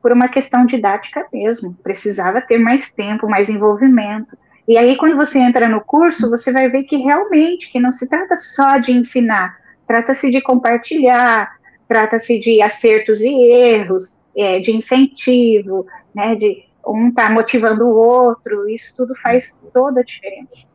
por 0.00 0.12
uma 0.12 0.28
questão 0.28 0.66
didática 0.66 1.26
mesmo. 1.32 1.74
Precisava 1.82 2.40
ter 2.40 2.58
mais 2.58 2.92
tempo, 2.92 3.28
mais 3.28 3.48
envolvimento. 3.48 4.36
E 4.68 4.78
aí, 4.78 4.96
quando 4.96 5.16
você 5.16 5.38
entra 5.38 5.66
no 5.66 5.80
curso, 5.80 6.30
você 6.30 6.52
vai 6.52 6.68
ver 6.68 6.84
que 6.84 6.96
realmente 6.96 7.70
que 7.72 7.80
não 7.80 7.90
se 7.90 8.08
trata 8.08 8.36
só 8.36 8.78
de 8.78 8.92
ensinar, 8.92 9.58
trata-se 9.86 10.30
de 10.30 10.40
compartilhar, 10.40 11.58
trata-se 11.88 12.38
de 12.38 12.62
acertos 12.62 13.20
e 13.20 13.32
erros, 13.32 14.16
é, 14.36 14.60
de 14.60 14.70
incentivo, 14.70 15.86
né, 16.14 16.36
de 16.36 16.64
um 16.86 17.08
estar 17.08 17.26
tá 17.26 17.30
motivando 17.32 17.84
o 17.84 17.96
outro, 17.96 18.68
isso 18.68 18.94
tudo 18.96 19.14
faz 19.16 19.58
toda 19.72 20.00
a 20.00 20.04
diferença. 20.04 20.70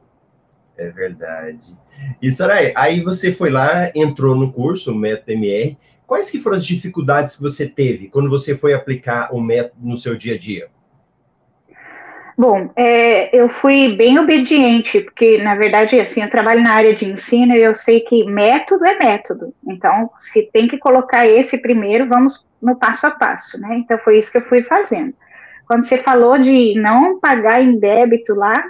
É 0.77 0.89
verdade. 0.89 1.77
E, 2.21 2.29
Sarai, 2.31 2.73
aí 2.75 3.01
você 3.01 3.31
foi 3.31 3.49
lá, 3.49 3.89
entrou 3.95 4.35
no 4.35 4.51
curso, 4.51 4.91
o 4.91 4.95
Método 4.95 5.31
MR, 5.31 5.77
Quais 6.05 6.29
que 6.29 6.39
foram 6.39 6.57
as 6.57 6.65
dificuldades 6.65 7.35
que 7.35 7.41
você 7.41 7.67
teve 7.67 8.09
quando 8.09 8.29
você 8.29 8.55
foi 8.55 8.74
aplicar 8.74 9.33
o 9.33 9.41
método 9.41 9.75
no 9.81 9.97
seu 9.97 10.15
dia 10.15 10.35
a 10.35 10.38
dia? 10.38 10.69
Bom, 12.38 12.69
é, 12.75 13.33
eu 13.35 13.47
fui 13.47 13.95
bem 13.95 14.19
obediente, 14.19 15.00
porque, 15.00 15.41
na 15.41 15.55
verdade, 15.55 15.97
assim, 15.97 16.21
eu 16.21 16.29
trabalho 16.29 16.62
na 16.62 16.74
área 16.74 16.93
de 16.93 17.05
ensino 17.05 17.55
e 17.55 17.62
eu 17.62 17.74
sei 17.74 18.01
que 18.01 18.25
método 18.25 18.85
é 18.85 19.00
método. 19.00 19.53
Então, 19.65 20.12
se 20.19 20.50
tem 20.51 20.67
que 20.67 20.77
colocar 20.77 21.25
esse 21.25 21.57
primeiro, 21.57 22.09
vamos 22.09 22.45
no 22.62 22.75
passo 22.75 23.07
a 23.07 23.12
passo, 23.12 23.57
né? 23.57 23.77
Então, 23.77 23.97
foi 24.00 24.17
isso 24.17 24.29
que 24.31 24.38
eu 24.38 24.43
fui 24.43 24.62
fazendo. 24.62 25.13
Quando 25.65 25.83
você 25.83 25.97
falou 25.97 26.38
de 26.38 26.75
não 26.75 27.19
pagar 27.21 27.62
em 27.62 27.79
débito 27.79 28.35
lá, 28.35 28.65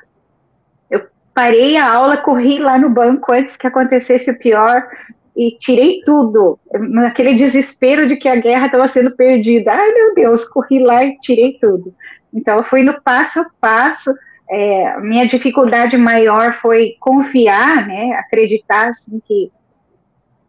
eu 0.90 1.02
parei 1.34 1.76
a 1.76 1.92
aula, 1.92 2.18
corri 2.18 2.60
lá 2.60 2.78
no 2.78 2.90
banco 2.90 3.34
antes 3.34 3.58
que 3.58 3.66
acontecesse 3.66 4.30
o 4.30 4.38
pior, 4.38 4.88
e 5.36 5.58
tirei 5.58 6.02
tudo, 6.06 6.58
naquele 6.72 7.34
desespero 7.34 8.08
de 8.08 8.16
que 8.16 8.30
a 8.30 8.38
guerra 8.38 8.68
estava 8.68 8.88
sendo 8.88 9.12
perdida. 9.12 9.74
Ai, 9.74 9.92
meu 9.92 10.16
Deus, 10.16 10.46
corri 10.46 10.80
lá 10.80 11.04
e 11.04 11.18
tirei 11.20 11.58
tudo. 11.60 11.94
Então, 12.34 12.58
eu 12.58 12.64
fui 12.64 12.84
no 12.84 13.02
passo 13.02 13.42
a 13.42 13.46
passo. 13.60 14.14
É, 14.50 15.00
minha 15.02 15.28
dificuldade 15.28 15.98
maior 15.98 16.54
foi 16.54 16.96
confiar, 17.00 17.86
né, 17.86 18.14
acreditar 18.14 18.90
assim, 18.90 19.20
que, 19.26 19.52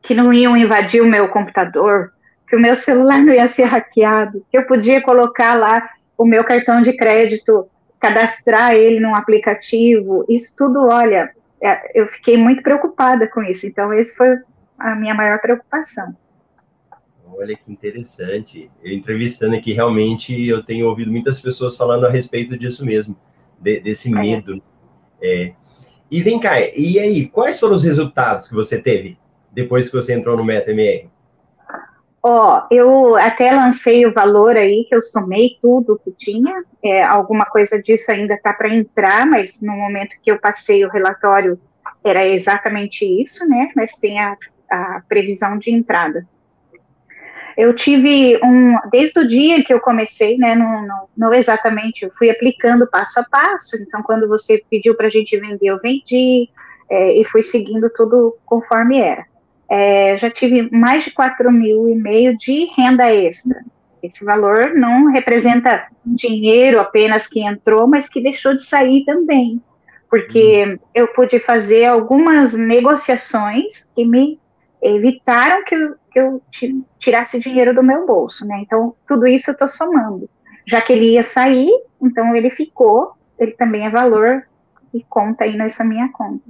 que 0.03 0.15
não 0.15 0.33
iam 0.33 0.57
invadir 0.57 1.01
o 1.03 1.07
meu 1.07 1.29
computador, 1.31 2.13
que 2.47 2.55
o 2.55 2.61
meu 2.61 2.77
celular 2.77 3.19
não 3.19 3.33
ia 3.33 3.49
ser 3.49 3.65
hackeado, 3.65 4.45
que 4.51 4.59
eu 4.59 4.67
podia 4.67 5.01
colocar 5.01 5.55
lá 5.55 5.89
o 6.17 6.25
meu 6.25 6.45
cartão 6.45 6.81
de 6.81 6.93
crédito, 6.93 7.67
cadastrar 7.99 8.75
ele 8.75 9.01
num 9.01 9.17
aplicativo. 9.17 10.25
Isso 10.29 10.55
tudo, 10.57 10.87
olha, 10.87 11.31
é, 11.61 12.01
eu 12.01 12.07
fiquei 12.07 12.37
muito 12.37 12.63
preocupada 12.63 13.27
com 13.27 13.43
isso. 13.43 13.67
Então, 13.67 13.93
esse 13.93 14.15
foi 14.15 14.37
a 14.79 14.95
minha 14.95 15.15
maior 15.15 15.41
preocupação. 15.41 16.17
Olha 17.35 17.57
que 17.57 17.71
interessante. 17.71 18.71
Eu 18.83 18.93
entrevistando 18.93 19.57
aqui, 19.57 19.73
realmente, 19.73 20.47
eu 20.47 20.63
tenho 20.63 20.87
ouvido 20.87 21.11
muitas 21.11 21.41
pessoas 21.41 21.77
falando 21.77 22.07
a 22.07 22.11
respeito 22.11 22.57
disso 22.57 22.85
mesmo, 22.85 23.17
de, 23.61 23.81
desse 23.81 24.09
é. 24.09 24.19
medo. 24.19 24.63
É. 25.21 25.53
E 26.11 26.23
vem 26.23 26.39
cá, 26.39 26.61
e 26.61 26.99
aí, 26.99 27.27
quais 27.27 27.59
foram 27.59 27.75
os 27.75 27.83
resultados 27.83 28.47
que 28.49 28.55
você 28.55 28.81
teve 28.81 29.19
depois 29.51 29.89
que 29.89 29.97
você 29.97 30.15
entrou 30.15 30.37
no 30.37 30.45
MetaMR? 30.45 31.09
Ó, 32.23 32.59
oh, 32.59 32.75
eu 32.75 33.17
até 33.17 33.53
lancei 33.53 34.05
o 34.05 34.13
valor 34.13 34.57
aí, 34.57 34.85
que 34.89 34.95
eu 34.95 35.03
somei 35.03 35.59
tudo 35.63 36.01
que 36.05 36.11
tinha, 36.13 36.65
é, 36.83 37.03
alguma 37.03 37.45
coisa 37.47 37.81
disso 37.81 38.11
ainda 38.11 38.35
está 38.35 38.53
para 38.53 38.75
entrar, 38.75 39.27
mas 39.27 39.61
no 39.61 39.73
momento 39.73 40.17
que 40.21 40.31
eu 40.31 40.39
passei 40.39 40.85
o 40.85 40.91
relatório 40.91 41.59
era 42.03 42.27
exatamente 42.27 43.05
isso, 43.05 43.47
né, 43.49 43.71
mas 43.77 43.97
tem 43.99 44.19
a 44.21 44.37
a 44.71 45.03
previsão 45.09 45.59
de 45.59 45.71
entrada. 45.71 46.27
Eu 47.57 47.75
tive 47.75 48.39
um, 48.45 48.77
desde 48.91 49.19
o 49.19 49.27
dia 49.27 49.65
que 49.65 49.73
eu 49.73 49.81
comecei, 49.81 50.37
né, 50.37 50.55
não, 50.55 50.87
não, 50.87 51.09
não 51.17 51.35
exatamente, 51.35 52.05
eu 52.05 52.11
fui 52.11 52.29
aplicando 52.29 52.87
passo 52.87 53.19
a 53.19 53.25
passo, 53.25 53.77
então 53.81 54.03
quando 54.03 54.29
você 54.29 54.63
pediu 54.71 54.95
para 54.95 55.07
a 55.07 55.11
gente 55.11 55.39
vender, 55.39 55.69
eu 55.69 55.81
vendi, 55.81 56.51
é, 56.91 57.19
e 57.19 57.25
fui 57.25 57.43
seguindo 57.43 57.89
tudo 57.91 58.37
conforme 58.45 58.99
era. 58.99 59.25
É, 59.69 60.17
já 60.19 60.31
tive 60.31 60.71
mais 60.71 61.05
de 61.05 61.11
4 61.11 61.51
mil 61.51 61.89
e 61.89 61.95
meio 61.95 62.37
de 62.37 62.67
renda 62.77 63.13
extra. 63.13 63.65
Esse 64.03 64.25
valor 64.25 64.75
não 64.75 65.11
representa 65.11 65.87
dinheiro 66.05 66.79
apenas 66.79 67.27
que 67.27 67.41
entrou, 67.41 67.89
mas 67.89 68.09
que 68.09 68.21
deixou 68.21 68.55
de 68.55 68.63
sair 68.63 69.05
também, 69.05 69.61
porque 70.09 70.67
hum. 70.67 70.79
eu 70.95 71.09
pude 71.09 71.39
fazer 71.39 71.87
algumas 71.87 72.55
negociações 72.55 73.87
que 73.95 74.05
me 74.05 74.39
evitaram 74.87 75.65
que 75.65 75.75
eu, 75.75 75.95
que 76.11 76.19
eu 76.19 76.43
tirasse 76.99 77.39
dinheiro 77.39 77.75
do 77.75 77.83
meu 77.83 78.07
bolso, 78.07 78.45
né? 78.45 78.61
Então, 78.61 78.95
tudo 79.07 79.27
isso 79.27 79.51
eu 79.51 79.53
estou 79.53 79.69
somando. 79.69 80.29
Já 80.67 80.81
que 80.81 80.93
ele 80.93 81.13
ia 81.13 81.23
sair, 81.23 81.71
então 82.01 82.35
ele 82.35 82.51
ficou, 82.51 83.13
ele 83.39 83.53
também 83.53 83.87
é 83.87 83.91
valor 83.91 84.47
que 84.91 85.05
conta 85.09 85.45
aí 85.45 85.57
nessa 85.57 85.85
minha 85.85 86.11
conta. 86.13 86.45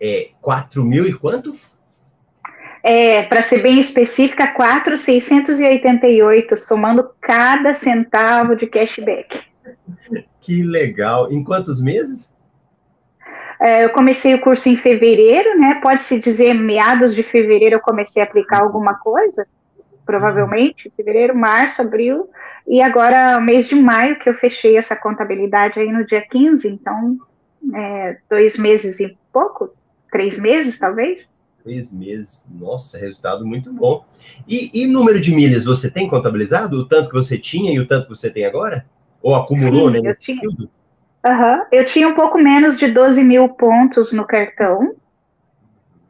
É 0.00 0.30
4 0.40 0.84
mil 0.84 1.06
e 1.06 1.12
quanto? 1.12 1.54
É, 2.82 3.24
para 3.24 3.42
ser 3.42 3.62
bem 3.62 3.78
específica, 3.78 4.54
4,688, 4.54 6.56
somando 6.56 7.10
cada 7.20 7.74
centavo 7.74 8.56
de 8.56 8.66
cashback. 8.66 9.42
Que 10.40 10.62
legal. 10.62 11.30
Em 11.30 11.44
quantos 11.44 11.82
meses? 11.82 12.34
É, 13.60 13.84
eu 13.84 13.90
comecei 13.90 14.34
o 14.34 14.40
curso 14.40 14.68
em 14.68 14.76
fevereiro, 14.76 15.58
né? 15.58 15.80
Pode-se 15.82 16.18
dizer, 16.18 16.54
meados 16.54 17.14
de 17.14 17.22
fevereiro 17.22 17.76
eu 17.76 17.80
comecei 17.80 18.22
a 18.22 18.24
aplicar 18.24 18.62
alguma 18.62 18.94
coisa, 18.94 19.46
provavelmente, 20.06 20.90
fevereiro, 20.96 21.36
março, 21.36 21.82
abril, 21.82 22.30
e 22.66 22.80
agora 22.80 23.38
mês 23.38 23.66
de 23.66 23.74
maio 23.74 24.18
que 24.18 24.30
eu 24.30 24.34
fechei 24.34 24.78
essa 24.78 24.96
contabilidade 24.96 25.78
aí 25.78 25.92
no 25.92 26.06
dia 26.06 26.22
15, 26.22 26.68
então 26.68 27.18
é, 27.74 28.18
dois 28.30 28.56
meses 28.56 28.98
e 28.98 29.16
pouco, 29.30 29.74
três 30.10 30.38
meses 30.38 30.78
talvez. 30.78 31.28
Três 31.62 31.92
meses, 31.92 32.42
nossa, 32.50 32.96
resultado 32.96 33.46
muito 33.46 33.70
bom. 33.70 34.06
E, 34.48 34.70
e 34.72 34.86
número 34.86 35.20
de 35.20 35.34
milhas, 35.34 35.66
você 35.66 35.90
tem 35.90 36.08
contabilizado 36.08 36.78
o 36.78 36.88
tanto 36.88 37.10
que 37.10 37.14
você 37.14 37.36
tinha 37.36 37.70
e 37.70 37.78
o 37.78 37.86
tanto 37.86 38.04
que 38.04 38.16
você 38.16 38.30
tem 38.30 38.46
agora? 38.46 38.86
Ou 39.20 39.34
acumulou, 39.34 39.90
Sim, 39.90 40.00
né? 40.00 40.10
Eu 40.10 40.16
tinha. 40.16 40.40
Uhum. 41.24 41.62
Eu 41.70 41.84
tinha 41.84 42.08
um 42.08 42.14
pouco 42.14 42.38
menos 42.38 42.78
de 42.78 42.88
12 42.88 43.22
mil 43.22 43.48
pontos 43.50 44.12
no 44.12 44.26
cartão, 44.26 44.94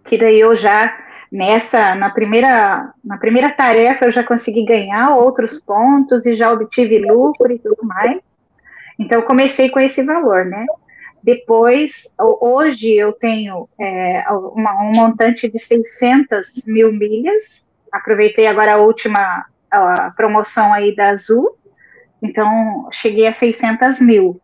que 0.04 0.16
daí 0.16 0.38
eu 0.40 0.54
já 0.54 0.96
nessa 1.30 1.94
na 1.94 2.10
primeira 2.10 2.92
na 3.04 3.16
primeira 3.16 3.50
tarefa 3.50 4.04
eu 4.04 4.10
já 4.10 4.24
consegui 4.24 4.64
ganhar 4.64 5.14
outros 5.14 5.60
pontos 5.60 6.26
e 6.26 6.34
já 6.34 6.52
obtive 6.52 6.98
lucro 6.98 7.52
e 7.52 7.58
tudo 7.58 7.84
mais. 7.84 8.20
Então, 8.98 9.22
comecei 9.22 9.70
com 9.70 9.80
esse 9.80 10.02
valor, 10.04 10.44
né? 10.44 10.66
Depois, 11.22 12.14
hoje 12.18 12.92
eu 12.92 13.12
tenho 13.14 13.68
é, 13.78 14.24
uma, 14.30 14.82
um 14.82 14.92
montante 14.94 15.48
de 15.48 15.58
600 15.58 16.66
mil 16.66 16.92
milhas. 16.92 17.66
Aproveitei 17.90 18.46
agora 18.46 18.74
a 18.74 18.78
última 18.78 19.46
a 19.70 20.10
promoção 20.16 20.72
aí 20.72 20.94
da 20.94 21.10
Azul, 21.10 21.56
então 22.20 22.88
cheguei 22.90 23.26
a 23.26 23.32
600 23.32 24.00
mil. 24.00 24.40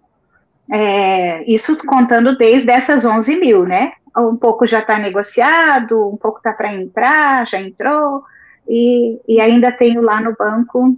É, 0.70 1.44
isso 1.50 1.76
contando 1.86 2.36
desde 2.36 2.70
essas 2.70 3.04
11 3.04 3.36
mil, 3.38 3.64
né? 3.64 3.92
Um 4.16 4.36
pouco 4.36 4.66
já 4.66 4.80
está 4.80 4.98
negociado, 4.98 6.08
um 6.08 6.16
pouco 6.16 6.38
está 6.38 6.52
para 6.52 6.74
entrar, 6.74 7.46
já 7.46 7.60
entrou, 7.60 8.24
e, 8.68 9.20
e 9.28 9.40
ainda 9.40 9.70
tenho 9.70 10.00
lá 10.00 10.20
no 10.20 10.34
banco 10.36 10.96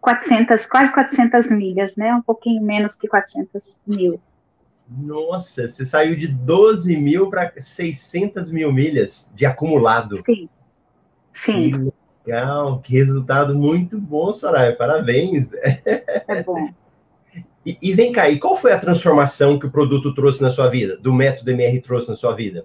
400, 0.00 0.64
quase 0.66 0.92
400 0.92 1.50
milhas, 1.50 1.96
né? 1.96 2.14
Um 2.14 2.22
pouquinho 2.22 2.62
menos 2.62 2.96
que 2.96 3.06
400 3.06 3.82
mil. 3.86 4.20
Nossa, 4.88 5.68
você 5.68 5.84
saiu 5.84 6.16
de 6.16 6.26
12 6.26 6.96
mil 6.96 7.28
para 7.30 7.52
600 7.56 8.50
mil 8.50 8.72
milhas 8.72 9.32
de 9.36 9.46
acumulado. 9.46 10.16
Sim. 10.16 10.48
Sim. 11.30 11.70
Que 11.70 11.92
legal, 12.26 12.80
que 12.80 12.94
resultado 12.94 13.54
muito 13.54 14.00
bom, 14.00 14.32
Soraya. 14.32 14.74
Parabéns. 14.74 15.52
É 15.52 16.42
bom. 16.42 16.68
E, 17.64 17.76
e, 17.82 17.92
vem 17.92 18.10
cá, 18.10 18.28
e 18.28 18.38
qual 18.38 18.56
foi 18.56 18.72
a 18.72 18.78
transformação 18.78 19.58
que 19.58 19.66
o 19.66 19.70
produto 19.70 20.14
trouxe 20.14 20.40
na 20.40 20.50
sua 20.50 20.68
vida, 20.68 20.96
do 20.96 21.12
método 21.12 21.50
MR 21.50 21.80
trouxe 21.80 22.08
na 22.08 22.16
sua 22.16 22.34
vida? 22.34 22.64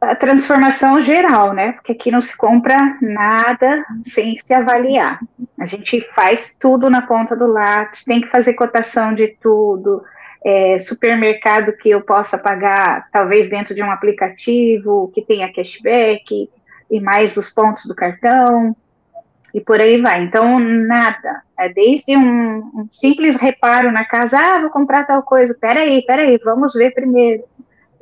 A 0.00 0.14
transformação 0.14 1.00
geral, 1.00 1.52
né? 1.52 1.72
Porque 1.72 1.92
aqui 1.92 2.10
não 2.10 2.20
se 2.20 2.36
compra 2.36 2.76
nada 3.00 3.84
sem 4.02 4.38
se 4.38 4.54
avaliar. 4.54 5.20
A 5.58 5.66
gente 5.66 6.00
faz 6.14 6.56
tudo 6.58 6.88
na 6.88 7.02
ponta 7.02 7.34
do 7.34 7.46
lápis, 7.46 8.04
tem 8.04 8.20
que 8.20 8.28
fazer 8.28 8.54
cotação 8.54 9.12
de 9.14 9.28
tudo, 9.40 10.02
é, 10.44 10.78
supermercado 10.78 11.72
que 11.72 11.90
eu 11.90 12.00
possa 12.00 12.38
pagar, 12.38 13.08
talvez 13.12 13.48
dentro 13.48 13.74
de 13.74 13.82
um 13.82 13.90
aplicativo 13.90 15.10
que 15.12 15.22
tenha 15.22 15.52
cashback 15.52 16.48
e 16.90 17.00
mais 17.00 17.36
os 17.36 17.50
pontos 17.50 17.86
do 17.86 17.94
cartão 17.94 18.76
e 19.52 19.60
por 19.60 19.80
aí 19.80 20.00
vai. 20.00 20.22
Então, 20.22 20.58
nada. 20.58 21.42
É 21.58 21.68
desde 21.68 22.16
um, 22.16 22.58
um 22.58 22.88
simples 22.90 23.34
reparo 23.36 23.90
na 23.90 24.04
casa, 24.04 24.38
ah, 24.38 24.60
vou 24.60 24.70
comprar 24.70 25.06
tal 25.06 25.22
coisa, 25.22 25.56
peraí, 25.60 26.04
peraí, 26.06 26.38
vamos 26.38 26.72
ver 26.74 26.92
primeiro. 26.92 27.42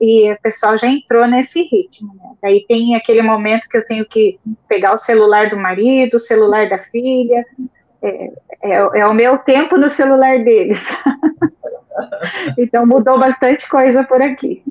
E 0.00 0.30
o 0.30 0.40
pessoal 0.42 0.76
já 0.76 0.88
entrou 0.88 1.26
nesse 1.26 1.62
ritmo. 1.62 2.14
Né? 2.14 2.30
Daí 2.42 2.66
tem 2.68 2.94
aquele 2.94 3.22
momento 3.22 3.68
que 3.68 3.76
eu 3.76 3.84
tenho 3.84 4.04
que 4.04 4.38
pegar 4.68 4.94
o 4.94 4.98
celular 4.98 5.48
do 5.48 5.56
marido, 5.56 6.16
o 6.16 6.20
celular 6.20 6.68
da 6.68 6.78
filha, 6.78 7.44
é, 8.02 8.30
é, 8.62 9.00
é 9.00 9.06
o 9.06 9.14
meu 9.14 9.38
tempo 9.38 9.78
no 9.78 9.88
celular 9.88 10.44
deles. 10.44 10.86
então 12.58 12.86
mudou 12.86 13.18
bastante 13.18 13.66
coisa 13.68 14.04
por 14.04 14.20
aqui. 14.20 14.62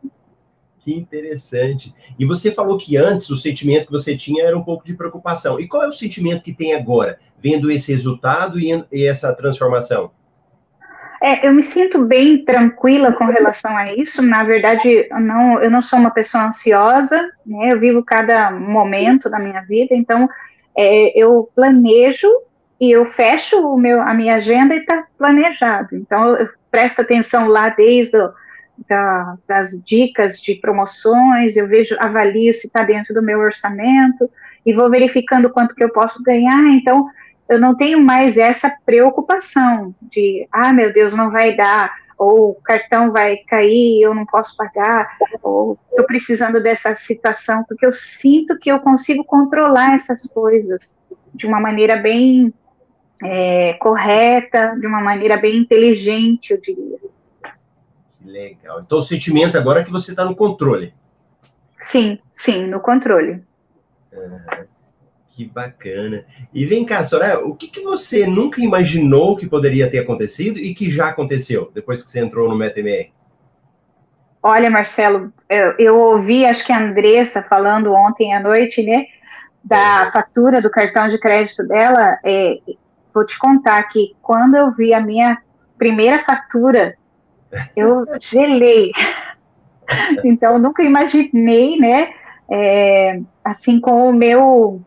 Que 0.86 0.94
interessante. 0.94 1.92
E 2.20 2.26
você 2.26 2.52
falou 2.52 2.78
que 2.78 2.96
antes 2.96 3.28
o 3.32 3.36
sentimento 3.36 3.88
que 3.88 3.92
você 3.92 4.16
tinha 4.16 4.46
era 4.46 4.56
um 4.56 4.64
pouco 4.64 4.86
de 4.86 4.94
preocupação. 4.94 5.60
E 5.60 5.68
qual 5.68 5.82
é 5.82 5.88
o 5.88 5.92
sentimento 5.92 6.44
que 6.44 6.54
tem 6.54 6.76
agora, 6.76 7.18
vendo 7.42 7.72
esse 7.72 7.92
resultado 7.92 8.60
e, 8.60 8.86
e 8.92 9.04
essa 9.04 9.34
transformação? 9.34 10.12
É, 11.24 11.48
eu 11.48 11.52
me 11.52 11.64
sinto 11.64 12.06
bem 12.06 12.46
tranquila 12.46 13.14
com 13.14 13.26
relação 13.26 13.76
a 13.76 13.96
isso. 13.96 14.22
Na 14.22 14.44
verdade, 14.44 15.08
eu 15.10 15.20
não, 15.20 15.60
eu 15.60 15.72
não 15.72 15.82
sou 15.82 15.98
uma 15.98 16.12
pessoa 16.12 16.50
ansiosa, 16.50 17.20
né? 17.44 17.70
Eu 17.72 17.80
vivo 17.80 18.04
cada 18.04 18.52
momento 18.52 19.28
da 19.28 19.40
minha 19.40 19.62
vida, 19.62 19.96
então 19.96 20.30
é, 20.78 21.20
eu 21.20 21.50
planejo 21.56 22.30
e 22.80 22.92
eu 22.92 23.08
fecho 23.08 23.58
o 23.58 23.76
meu, 23.76 24.02
a 24.02 24.14
minha 24.14 24.36
agenda 24.36 24.76
e 24.76 24.78
está 24.78 25.04
planejado. 25.18 25.96
Então, 25.96 26.36
eu 26.36 26.48
presto 26.70 27.02
atenção 27.02 27.48
lá 27.48 27.70
desde 27.70 28.20
o, 28.20 28.32
da, 28.88 29.38
das 29.48 29.84
dicas 29.84 30.40
de 30.40 30.56
promoções, 30.56 31.56
eu 31.56 31.68
vejo, 31.68 31.96
avalio 32.00 32.54
se 32.54 32.68
está 32.68 32.84
dentro 32.84 33.14
do 33.14 33.22
meu 33.22 33.40
orçamento 33.40 34.30
e 34.66 34.74
vou 34.74 34.90
verificando 34.90 35.50
quanto 35.50 35.76
que 35.76 35.84
eu 35.84 35.90
posso 35.90 36.22
ganhar. 36.24 36.74
Então, 36.74 37.08
eu 37.48 37.60
não 37.60 37.76
tenho 37.76 38.02
mais 38.02 38.38
essa 38.38 38.74
preocupação 38.86 39.94
de, 40.02 40.48
ah, 40.52 40.74
meu 40.74 40.92
Deus, 40.92 41.14
não 41.14 41.30
vai 41.30 41.56
dar, 41.56 41.92
ou 42.18 42.52
o 42.52 42.56
cartão 42.56 43.12
vai 43.12 43.38
cair, 43.38 44.02
eu 44.02 44.16
não 44.16 44.26
posso 44.26 44.56
pagar, 44.56 45.18
ou 45.44 45.78
estou 45.90 46.06
precisando 46.06 46.62
dessa 46.62 46.96
situação, 46.96 47.64
porque 47.68 47.86
eu 47.86 47.94
sinto 47.94 48.58
que 48.58 48.72
eu 48.72 48.80
consigo 48.80 49.24
controlar 49.24 49.96
essas 49.96 50.26
coisas 50.28 50.96
de 51.34 51.46
uma 51.46 51.60
maneira 51.60 51.98
bem 51.98 52.54
é, 53.24 53.74
correta, 53.74 54.76
de 54.80 54.88
uma 54.88 55.02
maneira 55.02 55.38
bem 55.38 55.58
inteligente, 55.58 56.52
eu 56.52 56.62
diria. 56.62 56.98
Legal. 58.26 58.82
Então, 58.82 58.98
o 58.98 59.02
sentimento 59.02 59.58
agora 59.58 59.82
é 59.82 59.84
que 59.84 59.92
você 59.92 60.12
está 60.12 60.26
no 60.26 60.36
controle. 60.36 60.94
Sim, 61.80 62.20
sim, 62.34 62.66
no 62.66 62.80
controle. 62.80 63.44
Ah, 64.14 64.64
que 65.30 65.46
bacana. 65.46 66.26
E 66.54 66.66
vem 66.66 66.86
cá, 66.86 67.04
Soraya, 67.04 67.40
o 67.40 67.56
que, 67.56 67.68
que 67.68 67.82
você 67.82 68.26
nunca 68.26 68.62
imaginou 68.62 69.36
que 69.36 69.48
poderia 69.48 69.90
ter 69.90 70.00
acontecido 70.00 70.58
e 70.58 70.74
que 70.74 70.90
já 70.90 71.10
aconteceu 71.10 71.72
depois 71.74 72.02
que 72.02 72.10
você 72.10 72.20
entrou 72.20 72.50
no 72.50 72.56
MetaMR? 72.56 73.12
Olha, 74.42 74.70
Marcelo, 74.70 75.34
eu, 75.50 75.74
eu, 75.78 76.00
ouvi, 76.00 76.46
acho 76.46 76.66
que 76.66 76.72
a 76.72 76.80
Andressa 76.80 77.44
falando 77.44 77.94
ontem 77.94 78.34
à 78.34 78.40
noite, 78.40 78.84
né, 78.84 79.06
da 79.64 80.06
é. 80.08 80.12
fatura 80.12 80.62
do 80.62 80.70
cartão 80.70 81.08
de 81.08 81.20
crédito 81.20 81.68
dela, 81.68 82.18
é, 82.24 82.60
vou 83.14 83.26
te 83.26 83.38
contar 83.40 83.82
que 83.84 84.16
quando 84.22 84.56
eu 84.56 84.72
vi 84.72 84.94
a 84.94 85.02
minha 85.02 85.38
primeira 85.78 86.20
fatura, 86.20 86.96
eu 87.76 88.06
gelei. 88.20 88.92
então, 90.24 90.58
nunca 90.58 90.84
imaginei, 90.84 91.78
né, 91.78 92.10
é, 92.50 93.20
assim, 93.44 93.80
com 93.80 94.10
o 94.10 94.14
meu, 94.14 94.82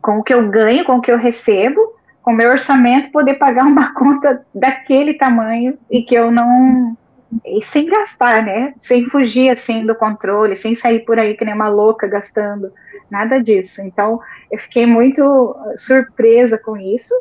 com 0.00 0.18
o 0.18 0.22
que 0.22 0.34
eu 0.34 0.48
ganho, 0.48 0.84
com 0.84 0.96
o 0.96 1.00
que 1.00 1.10
eu 1.10 1.18
recebo, 1.18 1.80
com 2.22 2.32
o 2.32 2.34
meu 2.36 2.50
orçamento, 2.50 3.12
poder 3.12 3.34
pagar 3.34 3.64
uma 3.64 3.92
conta 3.94 4.44
daquele 4.54 5.14
tamanho 5.14 5.78
e 5.90 6.02
que 6.02 6.14
eu 6.14 6.30
não, 6.30 6.96
e 7.44 7.62
sem 7.62 7.86
gastar, 7.86 8.42
né, 8.42 8.74
sem 8.78 9.06
fugir, 9.08 9.50
assim, 9.50 9.86
do 9.86 9.94
controle, 9.94 10.56
sem 10.56 10.74
sair 10.74 11.00
por 11.00 11.18
aí 11.18 11.36
que 11.36 11.44
nem 11.44 11.54
uma 11.54 11.68
louca 11.68 12.06
gastando, 12.06 12.72
nada 13.10 13.42
disso. 13.42 13.80
Então, 13.82 14.20
eu 14.50 14.58
fiquei 14.58 14.86
muito 14.86 15.56
surpresa 15.76 16.58
com 16.58 16.76
isso, 16.76 17.14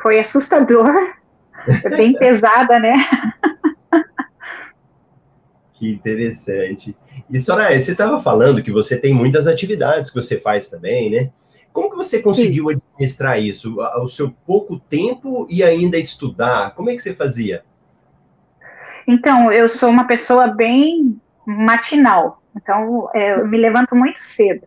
foi 0.00 0.18
assustador, 0.20 0.92
foi 1.82 1.90
bem 1.90 2.12
pesada, 2.18 2.78
né? 2.78 2.92
Que 5.78 5.90
interessante. 5.90 6.96
E, 7.30 7.38
Soraya, 7.38 7.78
você 7.78 7.92
estava 7.92 8.18
falando 8.18 8.62
que 8.62 8.70
você 8.70 8.98
tem 8.98 9.12
muitas 9.12 9.46
atividades 9.46 10.10
que 10.10 10.20
você 10.20 10.40
faz 10.40 10.68
também, 10.68 11.10
né? 11.10 11.30
Como 11.72 11.90
que 11.90 11.96
você 11.96 12.22
conseguiu 12.22 12.68
Sim. 12.68 12.76
administrar 12.76 13.38
isso? 13.38 13.76
O 14.02 14.08
seu 14.08 14.34
pouco 14.46 14.78
tempo 14.78 15.46
e 15.50 15.62
ainda 15.62 15.98
estudar? 15.98 16.74
Como 16.74 16.88
é 16.88 16.94
que 16.94 17.02
você 17.02 17.14
fazia? 17.14 17.62
Então, 19.06 19.52
eu 19.52 19.68
sou 19.68 19.90
uma 19.90 20.06
pessoa 20.06 20.46
bem 20.46 21.20
matinal. 21.46 22.42
Então, 22.56 23.10
é, 23.14 23.34
eu 23.34 23.46
me 23.46 23.58
levanto 23.58 23.94
muito 23.94 24.20
cedo. 24.20 24.66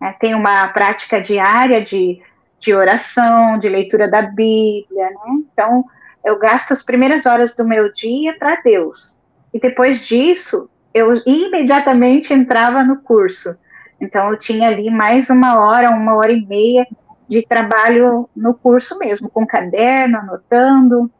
Né? 0.00 0.14
Tenho 0.20 0.38
uma 0.38 0.68
prática 0.68 1.20
diária 1.20 1.82
de 1.82 2.22
de 2.58 2.74
oração, 2.74 3.58
de 3.58 3.68
leitura 3.68 4.08
da 4.08 4.22
Bíblia, 4.22 5.10
né? 5.10 5.44
Então, 5.52 5.84
eu 6.24 6.38
gasto 6.38 6.72
as 6.72 6.82
primeiras 6.82 7.26
horas 7.26 7.54
do 7.54 7.64
meu 7.64 7.92
dia 7.92 8.36
para 8.38 8.60
Deus. 8.60 9.18
E 9.56 9.60
depois 9.60 10.06
disso, 10.06 10.68
eu 10.92 11.14
imediatamente 11.24 12.34
entrava 12.34 12.84
no 12.84 12.98
curso. 12.98 13.56
Então, 13.98 14.30
eu 14.30 14.38
tinha 14.38 14.68
ali 14.68 14.90
mais 14.90 15.30
uma 15.30 15.58
hora, 15.58 15.88
uma 15.88 16.14
hora 16.14 16.30
e 16.30 16.44
meia 16.44 16.86
de 17.26 17.40
trabalho 17.40 18.28
no 18.36 18.52
curso 18.52 18.98
mesmo, 18.98 19.30
com 19.30 19.46
caderno, 19.46 20.18
anotando. 20.18 21.10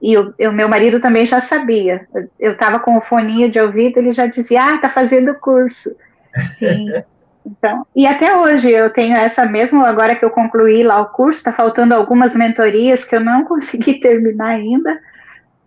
E 0.00 0.16
o, 0.16 0.52
meu 0.54 0.70
marido 0.70 1.00
também 1.00 1.26
já 1.26 1.38
sabia. 1.38 2.08
Eu 2.38 2.52
estava 2.52 2.78
com 2.78 2.96
o 2.96 3.02
foninho 3.02 3.50
de 3.50 3.60
ouvido, 3.60 3.98
ele 3.98 4.10
já 4.10 4.24
dizia: 4.24 4.64
Ah, 4.64 4.78
tá 4.78 4.88
fazendo 4.88 5.34
curso. 5.34 5.94
Sim. 6.54 6.86
Então, 7.44 7.86
e 7.94 8.06
até 8.06 8.34
hoje 8.34 8.70
eu 8.70 8.88
tenho 8.88 9.14
essa 9.14 9.44
mesma, 9.44 9.86
agora 9.86 10.16
que 10.16 10.24
eu 10.24 10.30
concluí 10.30 10.82
lá 10.82 10.98
o 11.02 11.10
curso, 11.10 11.40
está 11.40 11.52
faltando 11.52 11.94
algumas 11.94 12.34
mentorias 12.34 13.04
que 13.04 13.14
eu 13.14 13.20
não 13.20 13.44
consegui 13.48 14.00
terminar 14.00 14.48
ainda, 14.48 14.98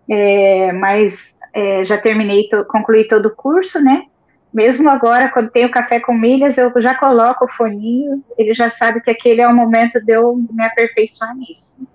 é, 0.10 0.72
mas 0.72 1.36
é, 1.54 1.86
já 1.86 1.98
terminei, 1.98 2.50
to, 2.50 2.66
concluí 2.66 3.08
todo 3.08 3.28
o 3.28 3.36
curso, 3.36 3.80
né? 3.80 4.06
Mesmo 4.54 4.90
agora, 4.90 5.32
quando 5.32 5.50
tenho 5.50 5.72
café 5.72 6.00
com 6.00 6.14
milhas, 6.14 6.58
eu 6.58 6.72
já 6.78 6.96
coloco 6.96 7.46
o 7.46 7.52
foninho, 7.52 8.24
ele 8.38 8.54
já 8.54 8.70
sabe 8.70 9.02
que 9.02 9.10
aquele 9.10 9.42
é 9.42 9.48
o 9.48 9.56
momento 9.56 10.00
de 10.04 10.14
eu 10.14 10.36
me 10.36 10.64
aperfeiçoar 10.64 11.36
nisso. 11.36 11.88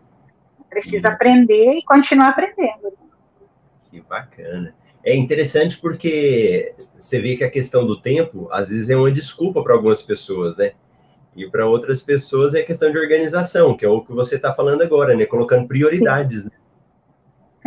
Preciso 0.69 1.07
aprender 1.07 1.75
e 1.75 1.85
continuar 1.85 2.29
aprendendo. 2.29 2.93
Que 3.91 4.01
bacana. 4.01 4.75
É 5.05 5.15
interessante 5.15 5.79
porque 5.79 6.75
você 6.99 7.21
vê 7.21 7.37
que 7.37 7.45
a 7.45 7.51
questão 7.51 7.87
do 7.87 8.01
tempo, 8.01 8.49
às 8.51 8.69
vezes, 8.69 8.91
é 8.91 8.97
uma 8.97 9.11
desculpa 9.11 9.63
para 9.63 9.75
algumas 9.75 10.03
pessoas, 10.03 10.57
né? 10.57 10.73
E 11.37 11.49
para 11.49 11.67
outras 11.67 12.03
pessoas 12.03 12.55
é 12.55 12.63
questão 12.63 12.91
de 12.91 12.99
organização, 12.99 13.77
que 13.77 13.85
é 13.85 13.89
o 13.89 14.01
que 14.01 14.13
você 14.13 14.35
está 14.35 14.53
falando 14.53 14.83
agora, 14.83 15.17
né? 15.17 15.25
Colocando 15.25 15.69
prioridades. 15.69 16.45
Né? 16.45 16.51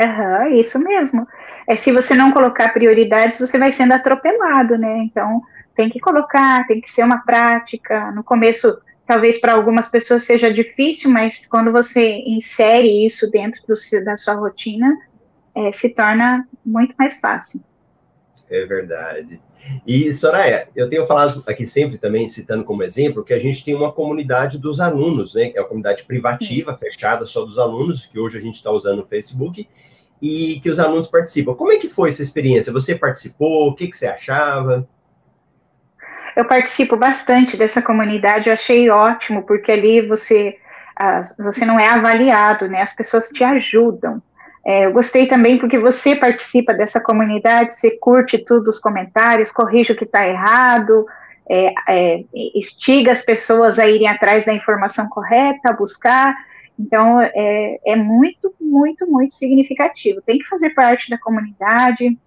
Uhum, 0.01 0.55
isso 0.55 0.79
mesmo. 0.79 1.27
É 1.67 1.75
se 1.75 1.91
você 1.91 2.15
não 2.15 2.31
colocar 2.31 2.73
prioridades, 2.73 3.39
você 3.39 3.57
vai 3.57 3.71
sendo 3.71 3.93
atropelado, 3.93 4.77
né? 4.77 4.97
Então, 5.03 5.41
tem 5.75 5.89
que 5.89 5.99
colocar, 5.99 6.65
tem 6.67 6.81
que 6.81 6.89
ser 6.89 7.03
uma 7.03 7.19
prática. 7.23 8.11
No 8.11 8.23
começo, 8.23 8.77
talvez 9.05 9.39
para 9.39 9.53
algumas 9.53 9.87
pessoas 9.87 10.23
seja 10.23 10.51
difícil, 10.51 11.11
mas 11.11 11.45
quando 11.45 11.71
você 11.71 12.23
insere 12.25 13.05
isso 13.05 13.29
dentro 13.29 13.61
do, 13.67 13.75
da 14.03 14.17
sua 14.17 14.33
rotina, 14.33 14.97
é, 15.55 15.71
se 15.71 15.93
torna 15.93 16.47
muito 16.65 16.95
mais 16.97 17.19
fácil. 17.19 17.61
É 18.49 18.65
verdade. 18.65 19.39
E, 19.85 20.11
Soraya, 20.11 20.67
eu 20.75 20.89
tenho 20.89 21.05
falado 21.05 21.41
aqui 21.47 21.65
sempre 21.65 21.97
também, 21.97 22.27
citando 22.27 22.63
como 22.63 22.83
exemplo, 22.83 23.23
que 23.23 23.33
a 23.33 23.39
gente 23.39 23.63
tem 23.63 23.75
uma 23.75 23.91
comunidade 23.91 24.57
dos 24.57 24.79
alunos, 24.79 25.35
né? 25.35 25.51
É 25.55 25.61
uma 25.61 25.67
comunidade 25.67 26.03
privativa, 26.03 26.73
Sim. 26.73 26.79
fechada 26.79 27.25
só 27.25 27.45
dos 27.45 27.57
alunos, 27.57 28.05
que 28.05 28.19
hoje 28.19 28.37
a 28.37 28.41
gente 28.41 28.55
está 28.55 28.71
usando 28.71 29.03
o 29.03 29.05
Facebook, 29.05 29.69
e 30.21 30.59
que 30.61 30.69
os 30.69 30.79
alunos 30.79 31.07
participam. 31.07 31.55
Como 31.55 31.71
é 31.71 31.77
que 31.77 31.89
foi 31.89 32.09
essa 32.09 32.21
experiência? 32.21 32.71
Você 32.71 32.95
participou? 32.95 33.69
O 33.69 33.75
que, 33.75 33.87
que 33.87 33.97
você 33.97 34.07
achava? 34.07 34.87
Eu 36.35 36.45
participo 36.45 36.95
bastante 36.95 37.57
dessa 37.57 37.81
comunidade, 37.81 38.47
eu 38.47 38.53
achei 38.53 38.89
ótimo, 38.89 39.43
porque 39.43 39.71
ali 39.71 40.01
você, 40.01 40.57
você 41.37 41.65
não 41.65 41.79
é 41.79 41.89
avaliado, 41.89 42.67
né? 42.67 42.81
As 42.81 42.95
pessoas 42.95 43.29
te 43.29 43.43
ajudam. 43.43 44.21
É, 44.63 44.85
eu 44.85 44.93
gostei 44.93 45.25
também 45.25 45.57
porque 45.57 45.79
você 45.79 46.15
participa 46.15 46.73
dessa 46.73 46.99
comunidade, 46.99 47.75
você 47.75 47.91
curte 47.91 48.37
tudo 48.37 48.69
os 48.69 48.79
comentários, 48.79 49.51
corrige 49.51 49.91
o 49.91 49.95
que 49.95 50.03
está 50.03 50.27
errado, 50.27 51.05
é, 51.49 51.73
é, 51.89 52.23
estiga 52.55 53.11
as 53.11 53.23
pessoas 53.23 53.79
a 53.79 53.87
irem 53.87 54.07
atrás 54.07 54.45
da 54.45 54.53
informação 54.53 55.09
correta, 55.09 55.69
a 55.69 55.73
buscar. 55.73 56.33
Então, 56.81 57.21
é, 57.21 57.79
é 57.85 57.95
muito, 57.95 58.53
muito, 58.59 59.05
muito 59.09 59.35
significativo. 59.35 60.21
Tem 60.21 60.39
que 60.39 60.47
fazer 60.47 60.71
parte 60.71 61.09
da 61.09 61.17
comunidade. 61.17 62.17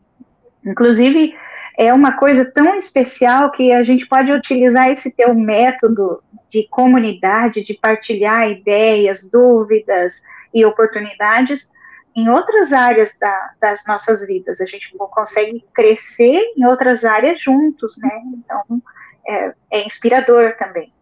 Inclusive, 0.65 1.35
é 1.77 1.93
uma 1.93 2.17
coisa 2.17 2.45
tão 2.45 2.77
especial 2.77 3.51
que 3.51 3.73
a 3.73 3.83
gente 3.83 4.07
pode 4.07 4.33
utilizar 4.33 4.89
esse 4.91 5.11
teu 5.11 5.35
método 5.35 6.23
de 6.49 6.69
comunidade, 6.69 7.63
de 7.63 7.75
partilhar 7.75 8.49
ideias, 8.49 9.29
dúvidas 9.29 10.23
e 10.53 10.65
oportunidades 10.65 11.73
em 12.15 12.29
outras 12.29 12.73
áreas 12.73 13.19
da, 13.19 13.51
das 13.61 13.85
nossas 13.89 14.25
vidas. 14.25 14.61
A 14.61 14.67
gente 14.67 14.97
consegue 14.97 15.65
crescer 15.75 16.53
em 16.57 16.65
outras 16.65 17.05
áreas 17.05 17.43
juntos, 17.43 17.99
né? 17.99 18.23
Então, 18.39 18.81
é, 19.27 19.55
é 19.73 19.85
inspirador 19.85 20.57
também. 20.57 20.93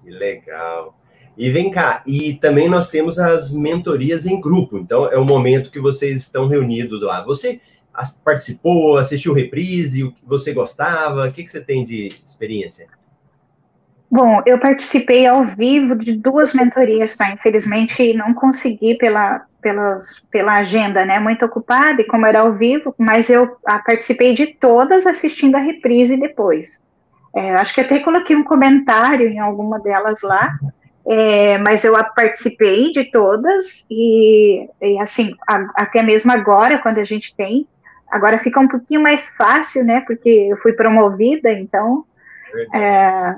Que 0.00 0.10
legal. 0.10 0.94
E 1.36 1.50
vem 1.50 1.70
cá, 1.70 2.02
e 2.06 2.34
também 2.34 2.68
nós 2.68 2.88
temos 2.88 3.18
as 3.18 3.52
mentorias 3.52 4.24
em 4.24 4.40
grupo. 4.40 4.78
Então, 4.78 5.10
é 5.10 5.18
o 5.18 5.24
momento 5.24 5.70
que 5.70 5.80
vocês 5.80 6.22
estão 6.22 6.48
reunidos 6.48 7.02
lá. 7.02 7.22
Você 7.24 7.60
participou, 8.24 8.96
assistiu 8.96 9.32
reprise, 9.32 10.04
o 10.04 10.12
que 10.12 10.24
você 10.26 10.52
gostava? 10.52 11.26
O 11.26 11.32
que, 11.32 11.44
que 11.44 11.50
você 11.50 11.60
tem 11.60 11.84
de 11.84 12.08
experiência? 12.24 12.86
Bom, 14.10 14.40
eu 14.46 14.58
participei 14.58 15.26
ao 15.26 15.44
vivo 15.44 15.96
de 15.96 16.12
duas 16.12 16.54
mentorias, 16.54 17.16
tá? 17.16 17.30
Infelizmente 17.32 18.14
não 18.14 18.32
consegui 18.32 18.96
pela, 18.96 19.44
pelas, 19.60 20.22
pela 20.30 20.54
agenda, 20.54 21.04
né? 21.04 21.18
Muito 21.18 21.44
ocupada 21.44 22.00
e 22.00 22.06
como 22.06 22.24
era 22.24 22.40
ao 22.40 22.52
vivo, 22.52 22.94
mas 22.96 23.28
eu 23.28 23.56
ah, 23.66 23.80
participei 23.80 24.32
de 24.32 24.46
todas 24.46 25.06
assistindo 25.06 25.56
a 25.56 25.60
reprise 25.60 26.16
depois. 26.16 26.80
É, 27.34 27.54
acho 27.54 27.74
que 27.74 27.80
até 27.80 27.98
coloquei 27.98 28.36
um 28.36 28.44
comentário 28.44 29.28
em 29.28 29.38
alguma 29.38 29.78
delas 29.80 30.22
lá, 30.22 30.56
é, 31.08 31.58
mas 31.58 31.84
eu 31.84 31.92
participei 32.14 32.90
de 32.90 33.04
todas 33.04 33.86
e, 33.88 34.68
e 34.82 34.98
assim, 34.98 35.34
a, 35.46 35.66
até 35.76 36.02
mesmo 36.02 36.32
agora, 36.32 36.78
quando 36.78 36.98
a 36.98 37.04
gente 37.04 37.34
tem, 37.36 37.66
agora 38.10 38.40
fica 38.40 38.58
um 38.58 38.66
pouquinho 38.66 39.00
mais 39.00 39.28
fácil, 39.36 39.84
né? 39.84 40.02
Porque 40.06 40.28
eu 40.28 40.56
fui 40.56 40.72
promovida, 40.72 41.52
então 41.52 42.04
é, 42.74 43.36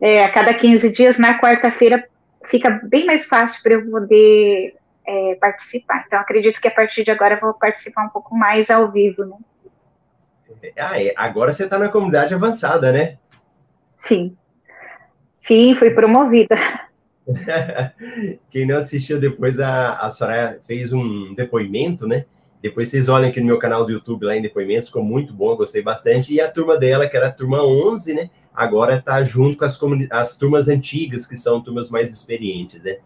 é, 0.00 0.24
a 0.24 0.32
cada 0.32 0.52
15 0.52 0.90
dias, 0.90 1.18
na 1.18 1.38
quarta-feira, 1.38 2.04
fica 2.44 2.80
bem 2.82 3.06
mais 3.06 3.24
fácil 3.24 3.62
para 3.62 3.74
eu 3.74 3.88
poder 3.88 4.74
é, 5.06 5.34
participar. 5.36 6.04
Então, 6.06 6.18
acredito 6.18 6.60
que 6.60 6.68
a 6.68 6.72
partir 6.72 7.04
de 7.04 7.12
agora 7.12 7.34
eu 7.34 7.40
vou 7.40 7.54
participar 7.54 8.04
um 8.04 8.10
pouco 8.10 8.36
mais 8.36 8.68
ao 8.68 8.90
vivo, 8.90 9.24
né? 9.24 9.36
Ah, 10.76 11.00
é. 11.00 11.12
agora 11.16 11.52
você 11.52 11.64
está 11.64 11.78
na 11.78 11.88
comunidade 11.88 12.34
avançada, 12.34 12.90
né? 12.90 13.18
Sim. 13.96 14.36
Sim, 15.34 15.76
fui 15.76 15.90
promovida. 15.90 16.56
Quem 18.50 18.66
não 18.66 18.78
assistiu 18.78 19.18
depois, 19.18 19.58
a, 19.60 19.94
a 19.94 20.10
Soraya 20.10 20.60
fez 20.66 20.92
um 20.92 21.34
depoimento, 21.34 22.06
né? 22.06 22.24
Depois 22.62 22.88
vocês 22.88 23.08
olhem 23.08 23.30
aqui 23.30 23.40
no 23.40 23.46
meu 23.46 23.58
canal 23.58 23.84
do 23.84 23.92
YouTube, 23.92 24.24
lá 24.24 24.36
em 24.36 24.42
depoimentos, 24.42 24.88
ficou 24.88 25.02
muito 25.02 25.32
bom, 25.32 25.56
gostei 25.56 25.82
bastante. 25.82 26.32
E 26.32 26.40
a 26.40 26.50
turma 26.50 26.76
dela, 26.76 27.08
que 27.08 27.16
era 27.16 27.28
a 27.28 27.32
turma 27.32 27.62
11, 27.62 28.14
né? 28.14 28.30
Agora 28.54 28.96
está 28.96 29.22
junto 29.22 29.58
com 29.58 29.64
as, 29.64 29.78
as 30.10 30.36
turmas 30.36 30.68
antigas, 30.68 31.26
que 31.26 31.36
são 31.36 31.60
turmas 31.60 31.90
mais 31.90 32.12
experientes, 32.12 32.82
né? 32.82 32.98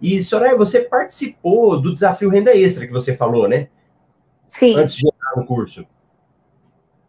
E, 0.00 0.20
Soraya, 0.20 0.56
você 0.56 0.80
participou 0.80 1.80
do 1.80 1.92
desafio 1.92 2.28
Renda 2.28 2.56
Extra, 2.56 2.86
que 2.86 2.92
você 2.92 3.16
falou, 3.16 3.48
né? 3.48 3.68
Sim. 4.46 4.76
Antes 4.76 4.96
de 4.96 5.06
entrar 5.06 5.36
no 5.36 5.46
curso. 5.46 5.86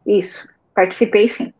Isso, 0.06 0.47
participei 0.74 1.28
sim. 1.28 1.54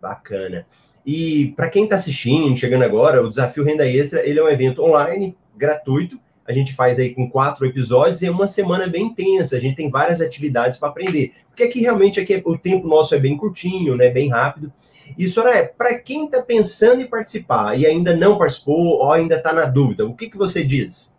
Bacana. 0.00 0.66
E 1.04 1.52
para 1.56 1.68
quem 1.68 1.84
está 1.84 1.96
assistindo, 1.96 2.56
chegando 2.56 2.84
agora, 2.84 3.24
o 3.24 3.30
Desafio 3.30 3.64
Renda 3.64 3.86
Extra, 3.86 4.26
ele 4.26 4.38
é 4.38 4.42
um 4.42 4.48
evento 4.48 4.82
online, 4.82 5.36
gratuito, 5.56 6.18
a 6.46 6.52
gente 6.52 6.74
faz 6.74 6.98
aí 6.98 7.14
com 7.14 7.30
quatro 7.30 7.64
episódios 7.64 8.22
e 8.22 8.26
é 8.26 8.30
uma 8.30 8.46
semana 8.46 8.88
bem 8.88 9.04
intensa. 9.04 9.56
A 9.56 9.60
gente 9.60 9.76
tem 9.76 9.88
várias 9.88 10.20
atividades 10.20 10.78
para 10.78 10.88
aprender. 10.88 11.32
Porque 11.48 11.62
aqui 11.62 11.80
realmente 11.80 12.18
aqui, 12.18 12.42
o 12.44 12.58
tempo 12.58 12.88
nosso 12.88 13.14
é 13.14 13.20
bem 13.20 13.36
curtinho, 13.36 13.94
né? 13.94 14.10
Bem 14.10 14.28
rápido. 14.28 14.72
E, 15.16 15.28
Soraya, 15.28 15.70
para 15.78 15.96
quem 15.98 16.24
está 16.24 16.42
pensando 16.42 17.02
em 17.02 17.06
participar 17.06 17.78
e 17.78 17.86
ainda 17.86 18.16
não 18.16 18.36
participou 18.36 18.98
ou 18.98 19.12
ainda 19.12 19.36
está 19.36 19.52
na 19.52 19.64
dúvida, 19.64 20.04
o 20.04 20.14
que, 20.14 20.28
que 20.28 20.36
você 20.36 20.64
diz? 20.64 21.14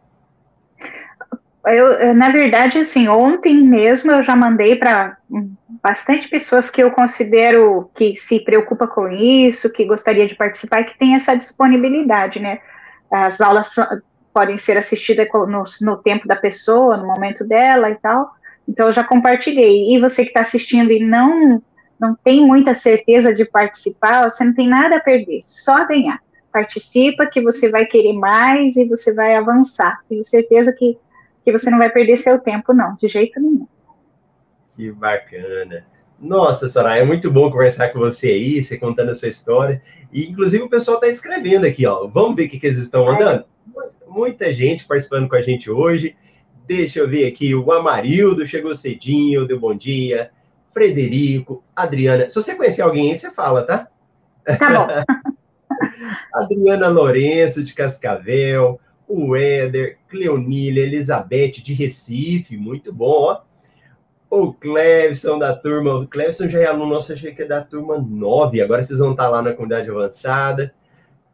Eu, 1.65 2.15
na 2.15 2.29
verdade, 2.29 2.79
assim, 2.79 3.07
ontem 3.07 3.55
mesmo 3.55 4.11
eu 4.11 4.23
já 4.23 4.35
mandei 4.35 4.75
para 4.75 5.17
bastante 5.83 6.27
pessoas 6.27 6.69
que 6.69 6.81
eu 6.81 6.91
considero 6.91 7.89
que 7.95 8.15
se 8.17 8.39
preocupa 8.39 8.87
com 8.87 9.07
isso, 9.09 9.71
que 9.71 9.85
gostaria 9.85 10.27
de 10.27 10.35
participar 10.35 10.83
que 10.83 10.97
tem 10.97 11.15
essa 11.15 11.35
disponibilidade, 11.35 12.39
né? 12.39 12.59
As 13.11 13.41
aulas 13.41 13.75
podem 14.33 14.57
ser 14.57 14.77
assistidas 14.77 15.27
no, 15.31 15.63
no 15.81 15.97
tempo 15.97 16.27
da 16.27 16.35
pessoa, 16.35 16.97
no 16.97 17.05
momento 17.05 17.43
dela 17.45 17.89
e 17.89 17.95
tal. 17.95 18.31
Então 18.67 18.87
eu 18.87 18.93
já 18.93 19.03
compartilhei. 19.03 19.93
E 19.93 19.99
você 19.99 20.23
que 20.23 20.29
está 20.29 20.41
assistindo 20.41 20.91
e 20.91 20.99
não 20.99 21.61
não 22.01 22.15
tem 22.15 22.43
muita 22.43 22.73
certeza 22.73 23.31
de 23.31 23.45
participar, 23.45 24.27
você 24.27 24.43
não 24.43 24.55
tem 24.55 24.67
nada 24.67 24.95
a 24.95 24.99
perder, 24.99 25.39
só 25.43 25.85
ganhar. 25.85 26.19
Participa 26.51 27.27
que 27.27 27.39
você 27.39 27.69
vai 27.69 27.85
querer 27.85 28.13
mais 28.13 28.75
e 28.75 28.85
você 28.85 29.13
vai 29.13 29.35
avançar. 29.35 29.99
Tenho 30.09 30.25
certeza 30.25 30.73
que, 30.73 30.97
que 31.43 31.51
você 31.51 31.69
não 31.69 31.77
vai 31.77 31.89
perder 31.89 32.17
seu 32.17 32.39
tempo, 32.39 32.73
não, 32.73 32.95
de 32.95 33.07
jeito 33.07 33.39
nenhum. 33.39 33.67
Que 34.75 34.91
bacana. 34.91 35.85
Nossa, 36.19 36.69
Soraya, 36.69 37.01
é 37.01 37.05
muito 37.05 37.31
bom 37.31 37.49
conversar 37.49 37.89
com 37.89 37.99
você 37.99 38.27
aí, 38.27 38.61
você 38.61 38.77
contando 38.77 39.09
a 39.09 39.15
sua 39.15 39.27
história. 39.27 39.81
E, 40.13 40.29
inclusive, 40.29 40.63
o 40.63 40.69
pessoal 40.69 40.97
está 40.97 41.07
escrevendo 41.07 41.65
aqui, 41.65 41.85
ó. 41.85 42.07
Vamos 42.07 42.35
ver 42.35 42.45
o 42.45 42.49
que, 42.49 42.59
que 42.59 42.67
eles 42.67 42.77
estão 42.77 43.05
mandando? 43.05 43.45
muita 44.11 44.51
gente 44.51 44.85
participando 44.85 45.29
com 45.29 45.35
a 45.35 45.41
gente 45.41 45.71
hoje. 45.71 46.15
Deixa 46.67 46.99
eu 46.99 47.07
ver 47.07 47.27
aqui, 47.27 47.55
o 47.55 47.71
Amarildo 47.71 48.45
chegou 48.45 48.75
cedinho, 48.75 49.47
deu 49.47 49.59
bom 49.59 49.73
dia. 49.73 50.31
Frederico, 50.73 51.63
Adriana. 51.75 52.29
Se 52.29 52.35
você 52.35 52.55
conhecer 52.55 52.81
alguém 52.81 53.09
aí, 53.09 53.17
você 53.17 53.31
fala, 53.31 53.63
tá? 53.63 53.87
Tá 54.45 54.69
bom. 54.69 54.87
Adriana 56.33 56.87
Lourenço, 56.87 57.63
de 57.63 57.73
Cascavel, 57.73 58.79
o 59.11 59.35
Éder, 59.35 59.97
Cleonília, 60.07 60.83
Elizabeth, 60.83 61.61
de 61.63 61.73
Recife, 61.73 62.55
muito 62.57 62.93
bom, 62.93 63.23
ó. 63.23 63.41
O 64.29 64.53
Clevson 64.53 65.37
da 65.37 65.53
turma, 65.53 65.93
o 65.95 66.07
Clevson 66.07 66.47
já 66.47 66.59
é 66.59 66.65
aluno 66.65 66.93
nosso, 66.93 67.11
achei 67.11 67.33
que 67.33 67.41
é 67.41 67.45
da 67.45 67.61
turma 67.61 67.97
9, 67.97 68.61
agora 68.61 68.81
vocês 68.81 68.99
vão 68.99 69.11
estar 69.11 69.27
lá 69.27 69.41
na 69.41 69.51
comunidade 69.51 69.89
avançada. 69.89 70.73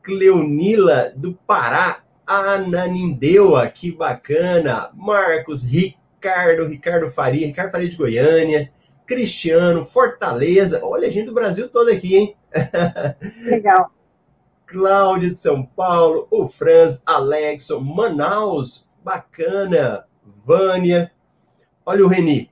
Cleonila, 0.01 1.11
do 1.15 1.33
Pará, 1.33 2.01
Ananindeua, 2.25 3.67
que 3.67 3.91
bacana. 3.91 4.89
Marcos, 4.95 5.63
Ricardo, 5.63 6.65
Ricardo 6.65 7.11
Faria, 7.11 7.45
Ricardo 7.45 7.71
Faria 7.71 7.89
de 7.89 7.95
Goiânia, 7.95 8.71
Cristiano, 9.05 9.85
Fortaleza. 9.85 10.79
Olha, 10.83 11.07
a 11.07 11.11
gente 11.11 11.27
do 11.27 11.33
Brasil 11.33 11.69
todo 11.69 11.91
aqui, 11.91 12.15
hein? 12.15 12.35
Legal. 13.45 13.91
Cláudio 14.67 15.29
de 15.29 15.35
São 15.35 15.63
Paulo, 15.63 16.27
o 16.29 16.47
Franz, 16.47 17.01
Alexson, 17.05 17.79
Manaus, 17.79 18.87
bacana. 19.03 20.05
Vânia. 20.45 21.11
Olha 21.85 22.05
o 22.05 22.07
Reni. 22.07 22.51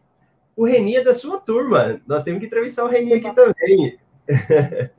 O 0.56 0.66
Reni 0.66 0.96
é 0.96 1.04
da 1.04 1.14
sua 1.14 1.38
turma. 1.38 2.02
Nós 2.08 2.24
temos 2.24 2.40
que 2.40 2.46
entrevistar 2.46 2.86
o 2.86 2.90
Reni 2.90 3.14
aqui 3.14 3.34
também. 3.34 4.00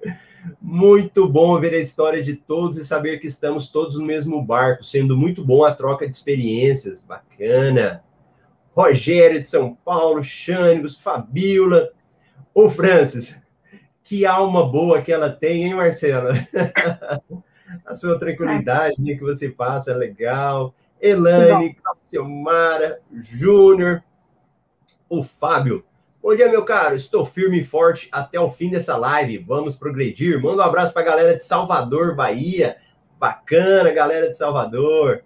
Muito 0.60 1.28
bom 1.28 1.58
ver 1.58 1.74
a 1.74 1.78
história 1.78 2.22
de 2.22 2.34
todos 2.34 2.76
e 2.76 2.84
saber 2.84 3.18
que 3.18 3.26
estamos 3.26 3.68
todos 3.68 3.96
no 3.96 4.04
mesmo 4.04 4.40
barco, 4.42 4.84
sendo 4.84 5.16
muito 5.16 5.44
bom 5.44 5.64
a 5.64 5.74
troca 5.74 6.06
de 6.06 6.14
experiências. 6.14 7.02
Bacana. 7.02 8.04
Rogério 8.72 9.40
de 9.40 9.46
São 9.46 9.74
Paulo, 9.74 10.22
Xânicos, 10.22 10.96
Fabiola. 10.96 11.90
Ô, 12.54 12.68
Francis, 12.68 13.36
que 14.06 14.24
alma 14.24 14.64
boa 14.64 15.02
que 15.02 15.12
ela 15.12 15.28
tem, 15.28 15.64
hein, 15.64 15.74
Marcela? 15.74 16.32
a 17.84 17.92
sua 17.92 18.16
tranquilidade 18.16 19.02
né, 19.02 19.14
que 19.14 19.20
você 19.20 19.48
passa 19.48 19.90
é 19.90 19.94
legal. 19.94 20.72
Elane, 21.00 21.74
Calciomara, 21.74 23.00
Júnior, 23.12 24.04
o 25.08 25.24
Fábio. 25.24 25.84
Bom 26.22 26.36
dia, 26.36 26.48
meu 26.48 26.64
caro. 26.64 26.94
Estou 26.94 27.26
firme 27.26 27.62
e 27.62 27.64
forte 27.64 28.08
até 28.12 28.38
o 28.38 28.48
fim 28.48 28.70
dessa 28.70 28.96
live. 28.96 29.38
Vamos 29.38 29.74
progredir. 29.74 30.40
Manda 30.40 30.62
um 30.62 30.66
abraço 30.66 30.92
para 30.92 31.02
a 31.02 31.06
galera 31.06 31.34
de 31.34 31.42
Salvador, 31.42 32.14
Bahia. 32.14 32.76
Bacana, 33.18 33.90
galera 33.90 34.30
de 34.30 34.36
Salvador. 34.36 35.24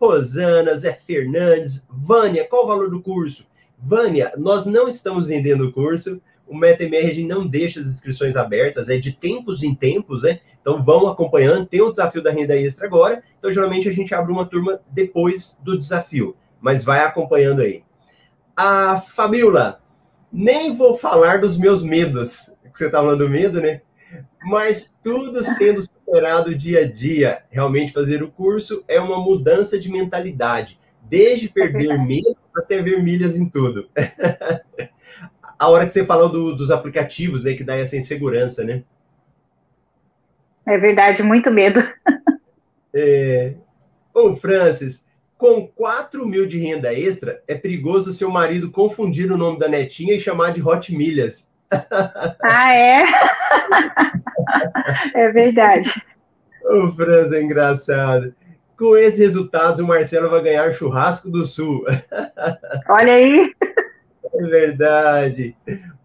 Rosana, 0.00 0.78
Zé 0.78 0.92
Fernandes, 0.92 1.84
Vânia, 1.90 2.46
qual 2.48 2.64
o 2.64 2.68
valor 2.68 2.88
do 2.90 3.02
curso? 3.02 3.44
Vânia, 3.76 4.32
nós 4.38 4.64
não 4.64 4.86
estamos 4.86 5.26
vendendo 5.26 5.66
o 5.66 5.72
curso, 5.72 6.22
o 6.50 6.56
MetaMRG 6.56 7.24
não 7.24 7.46
deixa 7.46 7.78
as 7.78 7.88
inscrições 7.88 8.34
abertas, 8.34 8.88
é 8.88 8.98
de 8.98 9.12
tempos 9.12 9.62
em 9.62 9.72
tempos, 9.72 10.22
né? 10.22 10.40
Então 10.60 10.82
vão 10.82 11.06
acompanhando, 11.06 11.64
tem 11.64 11.80
o 11.80 11.90
desafio 11.90 12.20
da 12.20 12.32
renda 12.32 12.56
extra 12.56 12.86
agora, 12.86 13.22
então 13.38 13.52
geralmente 13.52 13.88
a 13.88 13.92
gente 13.92 14.12
abre 14.12 14.32
uma 14.32 14.44
turma 14.44 14.80
depois 14.90 15.58
do 15.62 15.78
desafio, 15.78 16.36
mas 16.60 16.84
vai 16.84 17.04
acompanhando 17.04 17.62
aí. 17.62 17.84
A 18.56 19.00
Fabiola, 19.00 19.80
nem 20.32 20.74
vou 20.74 20.94
falar 20.94 21.40
dos 21.40 21.56
meus 21.56 21.84
medos, 21.84 22.56
que 22.72 22.78
você 22.78 22.90
tá 22.90 22.98
falando 22.98 23.20
do 23.20 23.30
medo, 23.30 23.60
né? 23.60 23.80
Mas 24.42 24.98
tudo 25.02 25.42
sendo 25.44 25.80
superado 25.82 26.54
dia 26.54 26.80
a 26.80 26.90
dia. 26.90 27.42
Realmente 27.48 27.92
fazer 27.92 28.22
o 28.22 28.30
curso 28.30 28.82
é 28.88 29.00
uma 29.00 29.18
mudança 29.18 29.78
de 29.78 29.88
mentalidade, 29.88 30.80
desde 31.02 31.48
perder 31.48 31.96
medo 31.98 32.36
até 32.56 32.82
ver 32.82 33.02
milhas 33.02 33.36
em 33.36 33.48
tudo. 33.48 33.88
a 35.60 35.68
hora 35.68 35.84
que 35.84 35.92
você 35.92 36.06
falou 36.06 36.30
do, 36.30 36.56
dos 36.56 36.70
aplicativos, 36.70 37.44
né, 37.44 37.52
que 37.52 37.62
dá 37.62 37.76
essa 37.76 37.94
insegurança, 37.94 38.64
né? 38.64 38.82
É 40.64 40.78
verdade, 40.78 41.22
muito 41.22 41.50
medo. 41.50 41.86
é... 42.94 43.52
Ô, 44.14 44.34
Francis, 44.34 45.04
com 45.36 45.66
4 45.66 46.26
mil 46.26 46.46
de 46.46 46.58
renda 46.58 46.94
extra, 46.94 47.42
é 47.46 47.54
perigoso 47.54 48.10
seu 48.10 48.30
marido 48.30 48.70
confundir 48.70 49.30
o 49.30 49.36
nome 49.36 49.58
da 49.58 49.68
netinha 49.68 50.14
e 50.14 50.20
chamar 50.20 50.54
de 50.54 50.62
Hot 50.62 50.96
Milhas. 50.96 51.52
ah, 52.42 52.74
é? 52.74 53.02
é 55.14 55.28
verdade. 55.30 55.92
O 56.64 56.90
Francis 56.92 57.32
é 57.32 57.42
engraçado. 57.42 58.34
Com 58.78 58.96
esses 58.96 59.20
resultados, 59.20 59.78
o 59.78 59.86
Marcelo 59.86 60.30
vai 60.30 60.42
ganhar 60.42 60.72
churrasco 60.72 61.28
do 61.28 61.44
Sul. 61.44 61.84
Olha 62.88 63.12
aí. 63.12 63.54
É 64.40 64.46
verdade. 64.46 65.54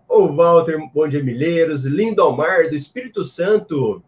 O 0.10 0.28
Walter 0.28 0.78
Bom 0.94 1.08
dia, 1.08 1.24
Milheiros, 1.24 1.86
Lindomar 1.86 2.70
do 2.70 2.76
Espírito 2.76 3.24
Santo. 3.24 4.04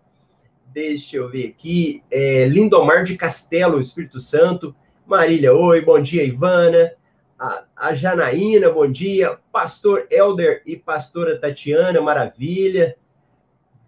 Deixa 0.73 1.15
eu 1.15 1.29
ver 1.29 1.47
aqui. 1.47 2.03
É, 2.11 2.45
Lindomar 2.45 3.05
de 3.05 3.15
Castelo, 3.15 3.79
Espírito 3.79 4.19
Santo. 4.19 4.75
Marília, 5.05 5.53
oi, 5.53 5.79
bom 5.79 6.01
dia, 6.01 6.25
Ivana. 6.25 6.91
A, 7.39 7.63
a 7.73 7.93
Janaína, 7.93 8.69
bom 8.69 8.91
dia. 8.91 9.39
Pastor 9.49 10.05
Elder 10.11 10.61
e 10.65 10.75
pastora 10.75 11.39
Tatiana, 11.39 12.01
maravilha. 12.01 12.97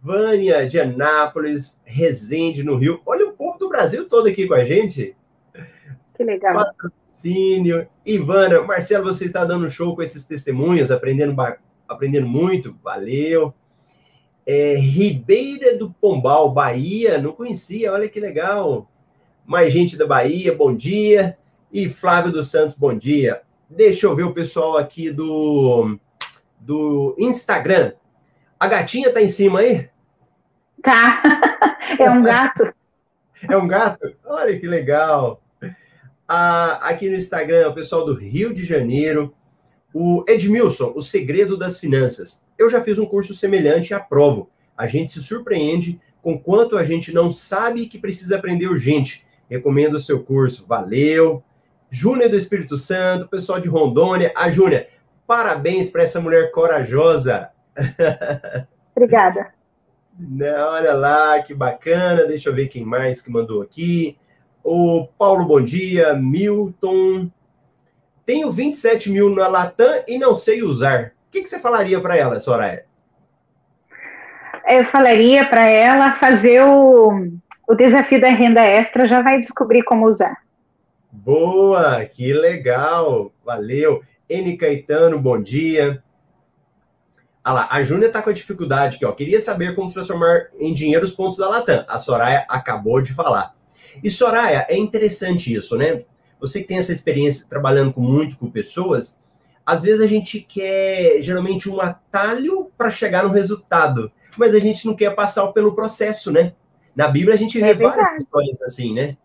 Vânia 0.02 0.66
de 0.70 0.80
Anápolis, 0.80 1.82
Resende, 1.84 2.64
no 2.64 2.78
Rio. 2.78 3.02
Olha 3.06 3.28
o 3.28 3.34
povo 3.34 3.58
do 3.58 3.68
Brasil 3.68 4.08
todo 4.08 4.30
aqui 4.30 4.48
com 4.48 4.54
a 4.54 4.64
gente. 4.64 5.14
Que 6.16 6.24
legal. 6.24 6.56
Patrocínio. 7.20 7.88
Ivana, 8.06 8.62
Marcelo, 8.62 9.14
você 9.14 9.26
está 9.26 9.44
dando 9.44 9.70
show 9.70 9.96
com 9.96 10.02
esses 10.02 10.24
testemunhos, 10.24 10.90
aprendendo, 10.90 11.36
aprendendo 11.88 12.28
muito. 12.28 12.76
Valeu. 12.82 13.54
É, 14.46 14.76
Ribeira 14.76 15.78
do 15.78 15.92
Pombal, 15.92 16.52
Bahia, 16.52 17.18
não 17.18 17.34
conhecia, 17.34 17.92
olha 17.92 18.10
que 18.10 18.20
legal. 18.20 18.90
Mais 19.46 19.72
gente 19.72 19.98
da 19.98 20.08
Bahia, 20.08 20.56
bom 20.56 20.74
dia. 20.74 21.38
E 21.72 21.90
Flávio 21.90 22.32
dos 22.32 22.50
Santos, 22.50 22.76
bom 22.76 22.98
dia. 22.98 23.42
Deixa 23.70 24.08
eu 24.08 24.16
ver 24.16 24.24
o 24.24 24.34
pessoal 24.34 24.78
aqui 24.78 25.12
do, 25.12 26.00
do 26.60 27.16
Instagram. 27.20 27.94
A 28.60 28.68
gatinha 28.68 29.14
tá 29.14 29.22
em 29.22 29.28
cima 29.28 29.60
aí? 29.60 29.90
Tá. 30.82 31.22
É 31.98 32.08
um 32.08 32.22
gato. 32.22 32.72
É 33.50 33.58
um 33.58 33.68
gato? 33.68 34.16
Olha 34.24 34.58
que 34.60 34.68
legal. 34.68 35.42
Aqui 36.30 37.10
no 37.10 37.16
Instagram, 37.16 37.70
o 37.70 37.74
pessoal 37.74 38.06
do 38.06 38.14
Rio 38.14 38.54
de 38.54 38.64
Janeiro, 38.64 39.34
o 39.92 40.24
Edmilson, 40.28 40.94
o 40.96 41.02
segredo 41.02 41.58
das 41.58 41.80
finanças. 41.80 42.46
Eu 42.56 42.70
já 42.70 42.84
fiz 42.84 43.00
um 43.00 43.06
curso 43.08 43.34
semelhante 43.34 43.90
e 43.90 43.94
aprovo. 43.96 44.48
A 44.78 44.86
gente 44.86 45.12
se 45.12 45.24
surpreende 45.24 46.00
com 46.22 46.38
quanto 46.38 46.78
a 46.78 46.84
gente 46.84 47.12
não 47.12 47.32
sabe 47.32 47.88
que 47.88 47.98
precisa 47.98 48.36
aprender 48.36 48.68
urgente. 48.68 49.26
Recomendo 49.50 49.96
o 49.96 50.00
seu 50.00 50.24
curso. 50.24 50.68
Valeu. 50.68 51.44
Júnior 51.90 52.30
do 52.30 52.38
Espírito 52.38 52.78
Santo, 52.78 53.28
pessoal 53.28 53.60
de 53.60 53.68
Rondônia. 53.68 54.32
A 54.36 54.52
Júnia, 54.52 54.88
parabéns 55.26 55.90
para 55.90 56.04
essa 56.04 56.22
mulher 56.22 56.52
corajosa. 56.52 57.50
Obrigada. 58.96 59.52
Não, 60.20 60.74
olha 60.74 60.94
lá, 60.94 61.42
que 61.42 61.56
bacana. 61.56 62.26
Deixa 62.26 62.50
eu 62.50 62.54
ver 62.54 62.68
quem 62.68 62.86
mais 62.86 63.20
que 63.20 63.32
mandou 63.32 63.64
aqui. 63.64 64.16
O 64.72 65.08
Paulo, 65.18 65.46
bom 65.46 65.60
dia. 65.60 66.14
Milton. 66.14 67.32
Tenho 68.24 68.52
27 68.52 69.10
mil 69.10 69.34
na 69.34 69.48
Latam 69.48 70.04
e 70.08 70.20
não 70.20 70.36
sei 70.36 70.62
usar. 70.62 71.14
O 71.28 71.32
que, 71.32 71.42
que 71.42 71.50
você 71.50 71.58
falaria 71.58 72.00
para 72.00 72.16
ela, 72.16 72.40
Soraya? 72.40 72.86
Eu 74.68 74.86
falaria 74.86 75.44
para 75.50 75.66
ela 75.66 76.14
fazer 76.14 76.62
o, 76.62 77.32
o 77.68 77.74
desafio 77.74 78.22
da 78.22 78.30
renda 78.30 78.62
extra, 78.62 79.08
já 79.08 79.24
vai 79.24 79.40
descobrir 79.40 79.82
como 79.82 80.06
usar. 80.06 80.38
Boa, 81.12 82.06
que 82.06 82.32
legal. 82.32 83.34
Valeu. 83.44 84.04
N 84.30 84.56
Caetano, 84.56 85.20
bom 85.20 85.42
dia. 85.42 86.04
Ah 87.44 87.54
lá, 87.54 87.68
a 87.72 87.82
Júnia 87.82 88.06
está 88.06 88.22
com 88.22 88.30
a 88.30 88.34
dificuldade 88.34 88.98
aqui, 88.98 89.06
ó. 89.06 89.14
Queria 89.14 89.40
saber 89.40 89.74
como 89.74 89.90
transformar 89.90 90.50
em 90.60 90.76
dinheiro 90.76 91.04
os 91.06 91.12
pontos 91.12 91.38
da 91.38 91.50
Latam. 91.50 91.84
A 91.88 91.98
Soraya 91.98 92.46
acabou 92.48 93.02
de 93.02 93.16
falar. 93.16 93.58
E 94.04 94.10
Soraya, 94.10 94.66
é 94.70 94.78
interessante 94.78 95.54
isso, 95.54 95.78
né? 95.78 96.04
Você 96.40 96.62
que 96.62 96.68
tem 96.68 96.78
essa 96.78 96.94
experiência 96.94 97.48
trabalhando 97.50 97.94
com 97.94 98.02
muito 98.02 98.38
com 98.38 98.50
pessoas, 98.50 99.20
às 99.66 99.84
vezes 99.84 100.02
a 100.02 100.08
gente 100.08 100.40
quer 100.40 101.22
geralmente 101.22 101.70
um 101.70 101.80
atalho 101.80 102.72
para 102.78 102.90
chegar 102.90 103.24
no 103.24 103.34
resultado, 103.34 104.12
mas 104.38 104.56
a 104.56 104.60
gente 104.60 104.86
não 104.86 104.96
quer 104.96 105.14
passar 105.14 105.48
pelo 105.50 105.76
processo, 105.76 106.32
né? 106.32 106.54
Na 106.96 107.08
Bíblia 107.08 107.36
a 107.36 107.38
gente 107.38 107.60
vê 107.60 107.70
é 107.70 107.74
várias 107.74 108.18
histórias 108.18 108.62
assim, 108.62 108.94
né? 108.94 109.18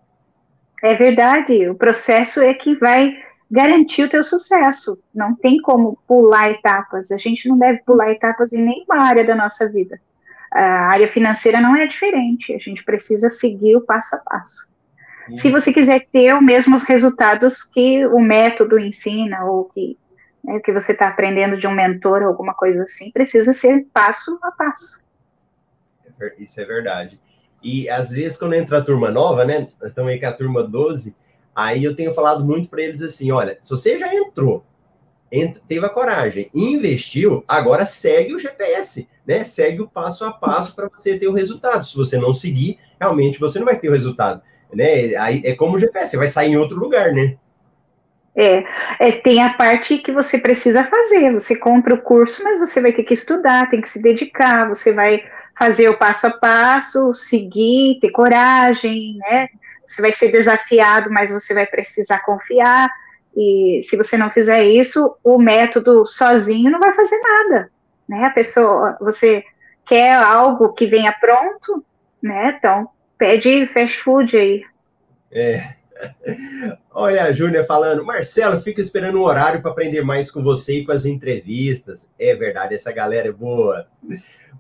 É 0.82 0.94
verdade. 0.94 1.68
O 1.68 1.74
processo 1.74 2.40
é 2.40 2.52
que 2.52 2.74
vai 2.76 3.16
garantir 3.50 4.02
o 4.02 4.08
teu 4.08 4.22
sucesso. 4.22 4.98
Não 5.14 5.34
tem 5.34 5.60
como 5.60 5.98
pular 6.06 6.50
etapas. 6.50 7.10
A 7.10 7.16
gente 7.16 7.48
não 7.48 7.56
deve 7.56 7.78
pular 7.84 8.10
etapas 8.10 8.52
em 8.52 8.62
nenhuma 8.62 9.04
área 9.04 9.24
da 9.24 9.34
nossa 9.34 9.70
vida. 9.70 9.98
A 10.54 10.86
área 10.88 11.08
financeira 11.08 11.60
não 11.60 11.74
é 11.76 11.86
diferente. 11.86 12.54
A 12.54 12.58
gente 12.58 12.84
precisa 12.84 13.28
seguir 13.28 13.76
o 13.76 13.80
passo 13.80 14.14
a 14.14 14.18
passo. 14.18 14.66
Hum. 15.28 15.34
Se 15.34 15.50
você 15.50 15.72
quiser 15.72 16.06
ter 16.12 16.34
os 16.34 16.42
mesmos 16.42 16.82
resultados 16.82 17.62
que 17.62 18.06
o 18.06 18.20
método 18.20 18.78
ensina 18.78 19.44
ou 19.44 19.64
que 19.64 19.98
né, 20.44 20.60
que 20.60 20.72
você 20.72 20.92
está 20.92 21.08
aprendendo 21.08 21.56
de 21.56 21.66
um 21.66 21.74
mentor 21.74 22.22
ou 22.22 22.28
alguma 22.28 22.54
coisa 22.54 22.84
assim, 22.84 23.10
precisa 23.10 23.52
ser 23.52 23.86
passo 23.92 24.38
a 24.42 24.52
passo. 24.52 25.00
É 26.20 26.34
isso 26.38 26.60
é 26.60 26.64
verdade. 26.64 27.18
E 27.62 27.88
às 27.88 28.10
vezes, 28.10 28.38
quando 28.38 28.54
entra 28.54 28.78
a 28.78 28.82
turma 28.82 29.10
nova, 29.10 29.44
né? 29.44 29.68
Nós 29.80 29.90
estamos 29.90 30.12
aí 30.12 30.20
com 30.20 30.26
a 30.26 30.32
turma 30.32 30.62
12, 30.62 31.16
Aí 31.54 31.84
eu 31.84 31.94
tenho 31.94 32.12
falado 32.12 32.44
muito 32.44 32.68
para 32.68 32.82
eles 32.82 33.00
assim: 33.00 33.30
olha, 33.30 33.56
se 33.60 33.70
você 33.70 33.96
já 33.96 34.12
entrou, 34.12 34.64
teve 35.68 35.86
a 35.86 35.88
coragem 35.88 36.50
investiu, 36.52 37.44
agora 37.46 37.84
segue 37.84 38.34
o 38.34 38.40
GPS, 38.40 39.08
né? 39.26 39.44
Segue 39.44 39.82
o 39.82 39.88
passo 39.88 40.24
a 40.24 40.32
passo 40.32 40.74
para 40.74 40.88
você 40.88 41.18
ter 41.18 41.28
o 41.28 41.32
resultado. 41.32 41.86
Se 41.86 41.96
você 41.96 42.18
não 42.18 42.34
seguir, 42.34 42.78
realmente 43.00 43.40
você 43.40 43.58
não 43.58 43.66
vai 43.66 43.78
ter 43.78 43.88
o 43.88 43.92
resultado. 43.92 44.42
Né? 44.72 45.14
Aí 45.16 45.42
é 45.44 45.54
como 45.54 45.76
o 45.76 45.78
GPS, 45.78 46.10
você 46.10 46.16
vai 46.16 46.28
sair 46.28 46.52
em 46.52 46.56
outro 46.56 46.78
lugar, 46.78 47.12
né? 47.12 47.36
É, 48.36 48.64
é, 48.98 49.12
tem 49.12 49.40
a 49.40 49.50
parte 49.50 49.98
que 49.98 50.10
você 50.10 50.38
precisa 50.38 50.84
fazer. 50.84 51.32
Você 51.32 51.56
compra 51.56 51.94
o 51.94 52.02
curso, 52.02 52.42
mas 52.42 52.58
você 52.58 52.80
vai 52.80 52.92
ter 52.92 53.04
que 53.04 53.14
estudar, 53.14 53.70
tem 53.70 53.80
que 53.80 53.88
se 53.88 54.02
dedicar, 54.02 54.68
você 54.68 54.92
vai 54.92 55.22
fazer 55.56 55.88
o 55.88 55.96
passo 55.96 56.26
a 56.26 56.30
passo, 56.30 57.14
seguir, 57.14 57.98
ter 58.00 58.10
coragem, 58.10 59.16
né? 59.18 59.48
Você 59.86 60.02
vai 60.02 60.12
ser 60.12 60.32
desafiado, 60.32 61.10
mas 61.10 61.30
você 61.30 61.54
vai 61.54 61.66
precisar 61.66 62.20
confiar. 62.20 62.88
E 63.36 63.80
se 63.82 63.96
você 63.96 64.16
não 64.16 64.30
fizer 64.30 64.64
isso, 64.64 65.16
o 65.22 65.38
método 65.38 66.04
sozinho 66.06 66.70
não 66.70 66.80
vai 66.80 66.92
fazer 66.94 67.18
nada, 67.18 67.70
né? 68.08 68.24
A 68.24 68.30
pessoa, 68.30 68.96
você 69.00 69.44
quer 69.84 70.14
algo 70.14 70.72
que 70.72 70.86
venha 70.86 71.12
pronto, 71.12 71.84
né? 72.22 72.54
Então 72.56 72.88
pede 73.18 73.66
fast 73.66 73.98
food 74.00 74.36
aí. 74.36 74.64
É, 75.30 75.74
Olha 76.90 77.24
a 77.24 77.32
Júlia 77.32 77.64
falando, 77.64 78.04
Marcelo, 78.04 78.60
fico 78.60 78.80
esperando 78.80 79.18
um 79.18 79.22
horário 79.22 79.60
para 79.60 79.70
aprender 79.70 80.02
mais 80.02 80.30
com 80.30 80.42
você 80.42 80.80
e 80.80 80.84
com 80.84 80.92
as 80.92 81.06
entrevistas. 81.06 82.10
É 82.18 82.34
verdade, 82.34 82.74
essa 82.74 82.92
galera 82.92 83.28
é 83.28 83.32
boa. 83.32 83.86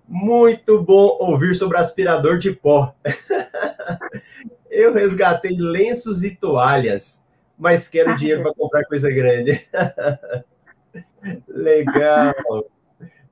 Muito 0.06 0.82
bom 0.82 1.16
ouvir 1.20 1.54
sobre 1.54 1.78
aspirador 1.78 2.38
de 2.38 2.52
pó. 2.52 2.94
Eu 4.70 4.92
resgatei 4.92 5.56
lenços 5.56 6.24
e 6.24 6.34
toalhas, 6.34 7.24
mas 7.56 7.86
quero 7.86 8.16
dinheiro 8.16 8.42
para 8.42 8.54
comprar 8.54 8.84
coisa 8.84 9.08
grande. 9.08 9.64
Legal. 11.46 12.34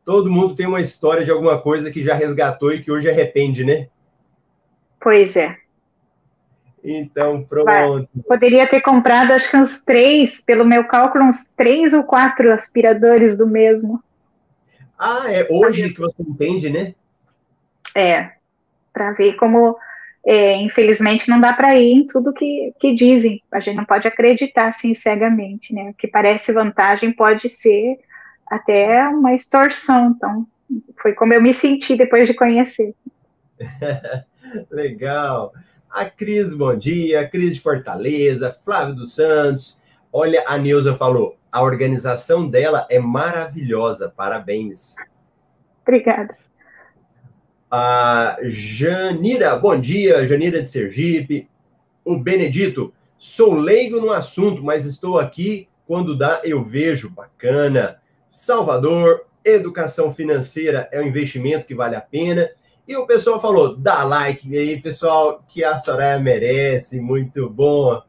Todo 0.04 0.30
mundo 0.30 0.54
tem 0.54 0.66
uma 0.66 0.80
história 0.80 1.24
de 1.24 1.30
alguma 1.30 1.60
coisa 1.60 1.90
que 1.90 2.02
já 2.02 2.14
resgatou 2.14 2.72
e 2.72 2.82
que 2.82 2.90
hoje 2.90 3.08
arrepende, 3.08 3.64
né? 3.64 3.88
Pois 5.00 5.36
é. 5.36 5.56
Então, 6.84 7.44
pronto. 7.44 8.08
Poderia 8.26 8.66
ter 8.66 8.80
comprado, 8.80 9.32
acho 9.32 9.48
que 9.48 9.56
uns 9.56 9.84
três, 9.84 10.40
pelo 10.40 10.64
meu 10.64 10.84
cálculo, 10.84 11.24
uns 11.24 11.48
três 11.56 11.92
ou 11.92 12.02
quatro 12.02 12.52
aspiradores 12.52 13.38
do 13.38 13.46
mesmo. 13.46 14.02
Ah, 14.98 15.32
é 15.32 15.46
hoje 15.48 15.90
que 15.90 16.00
você 16.00 16.22
entende, 16.22 16.68
né? 16.68 16.94
É, 17.94 18.32
para 18.92 19.12
ver 19.12 19.34
como, 19.34 19.76
é, 20.26 20.56
infelizmente, 20.56 21.28
não 21.28 21.40
dá 21.40 21.52
para 21.52 21.76
ir 21.76 21.92
em 21.92 22.06
tudo 22.06 22.32
que, 22.32 22.72
que 22.80 22.94
dizem. 22.94 23.40
A 23.52 23.60
gente 23.60 23.76
não 23.76 23.84
pode 23.84 24.08
acreditar 24.08 24.68
assim 24.68 24.92
cegamente, 24.92 25.72
né? 25.72 25.90
O 25.90 25.94
que 25.94 26.08
parece 26.08 26.52
vantagem 26.52 27.12
pode 27.12 27.48
ser 27.48 27.98
até 28.52 29.08
uma 29.08 29.34
extorsão. 29.34 30.14
Então, 30.14 30.46
foi 31.00 31.14
como 31.14 31.32
eu 31.32 31.40
me 31.40 31.54
senti 31.54 31.96
depois 31.96 32.26
de 32.26 32.34
conhecer. 32.34 32.94
Legal. 34.70 35.54
A 35.90 36.04
Cris, 36.04 36.54
bom 36.54 36.76
dia. 36.76 37.26
Cris 37.26 37.54
de 37.54 37.62
Fortaleza, 37.62 38.54
Flávio 38.62 38.94
dos 38.94 39.14
Santos. 39.14 39.80
Olha, 40.12 40.44
a 40.46 40.58
Neuza 40.58 40.94
falou, 40.94 41.38
a 41.50 41.62
organização 41.62 42.46
dela 42.46 42.86
é 42.90 42.98
maravilhosa. 42.98 44.12
Parabéns. 44.14 44.96
Obrigada. 45.80 46.36
A 47.70 48.36
Janira, 48.42 49.56
bom 49.56 49.80
dia. 49.80 50.26
Janira 50.26 50.62
de 50.62 50.68
Sergipe. 50.68 51.48
O 52.04 52.18
Benedito, 52.18 52.92
sou 53.16 53.54
leigo 53.54 53.98
no 53.98 54.10
assunto, 54.10 54.62
mas 54.62 54.84
estou 54.84 55.18
aqui 55.18 55.68
quando 55.86 56.16
dá, 56.16 56.42
eu 56.44 56.62
vejo. 56.62 57.08
Bacana. 57.08 58.01
Salvador, 58.32 59.26
educação 59.44 60.10
financeira 60.10 60.88
é 60.90 60.98
um 60.98 61.06
investimento 61.06 61.66
que 61.66 61.74
vale 61.74 61.94
a 61.94 62.00
pena. 62.00 62.48
E 62.88 62.96
o 62.96 63.06
pessoal 63.06 63.38
falou: 63.38 63.76
dá 63.76 64.02
like 64.04 64.56
aí, 64.56 64.80
pessoal, 64.80 65.44
que 65.46 65.62
a 65.62 65.76
Soraya 65.76 66.18
merece, 66.18 66.98
muito 66.98 67.50
bom. 67.50 68.00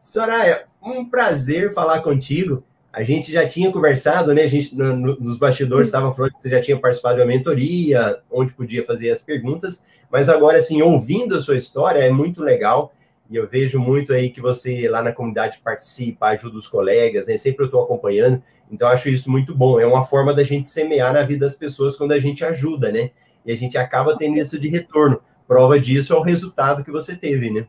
Soraya, 0.00 0.64
um 0.82 1.08
prazer 1.08 1.72
falar 1.74 2.00
contigo. 2.00 2.64
A 2.92 3.04
gente 3.04 3.30
já 3.30 3.46
tinha 3.46 3.70
conversado, 3.70 4.34
né? 4.34 4.42
A 4.42 4.48
gente 4.48 4.74
no, 4.74 4.96
no, 4.96 5.20
nos 5.20 5.38
bastidores 5.38 5.86
estava 5.86 6.12
falando 6.12 6.32
que 6.32 6.42
você 6.42 6.50
já 6.50 6.60
tinha 6.60 6.76
participado 6.76 7.14
de 7.14 7.20
uma 7.22 7.28
mentoria, 7.28 8.18
onde 8.28 8.54
podia 8.54 8.84
fazer 8.84 9.12
as 9.12 9.22
perguntas, 9.22 9.84
mas 10.10 10.28
agora, 10.28 10.58
assim, 10.58 10.82
ouvindo 10.82 11.36
a 11.36 11.40
sua 11.40 11.56
história, 11.56 12.00
é 12.00 12.10
muito 12.10 12.42
legal. 12.42 12.92
E 13.30 13.36
eu 13.36 13.48
vejo 13.48 13.78
muito 13.78 14.12
aí 14.12 14.30
que 14.30 14.40
você 14.40 14.88
lá 14.88 15.02
na 15.02 15.12
comunidade 15.12 15.60
participa, 15.62 16.28
ajuda 16.28 16.56
os 16.56 16.66
colegas, 16.66 17.26
né? 17.26 17.36
Sempre 17.36 17.64
eu 17.64 17.66
estou 17.66 17.82
acompanhando. 17.82 18.42
Então, 18.70 18.88
acho 18.88 19.08
isso 19.08 19.30
muito 19.30 19.54
bom. 19.54 19.78
É 19.78 19.86
uma 19.86 20.04
forma 20.04 20.32
da 20.34 20.42
gente 20.42 20.66
semear 20.66 21.12
na 21.12 21.22
vida 21.22 21.46
das 21.46 21.54
pessoas 21.54 21.96
quando 21.96 22.12
a 22.12 22.18
gente 22.18 22.44
ajuda, 22.44 22.90
né? 22.90 23.10
e 23.48 23.52
a 23.52 23.56
gente 23.56 23.78
acaba 23.78 24.16
tendo 24.16 24.36
isso 24.36 24.58
de 24.58 24.68
retorno. 24.68 25.22
Prova 25.46 25.80
disso 25.80 26.12
é 26.12 26.16
o 26.16 26.22
resultado 26.22 26.84
que 26.84 26.90
você 26.90 27.16
teve, 27.16 27.50
né? 27.50 27.66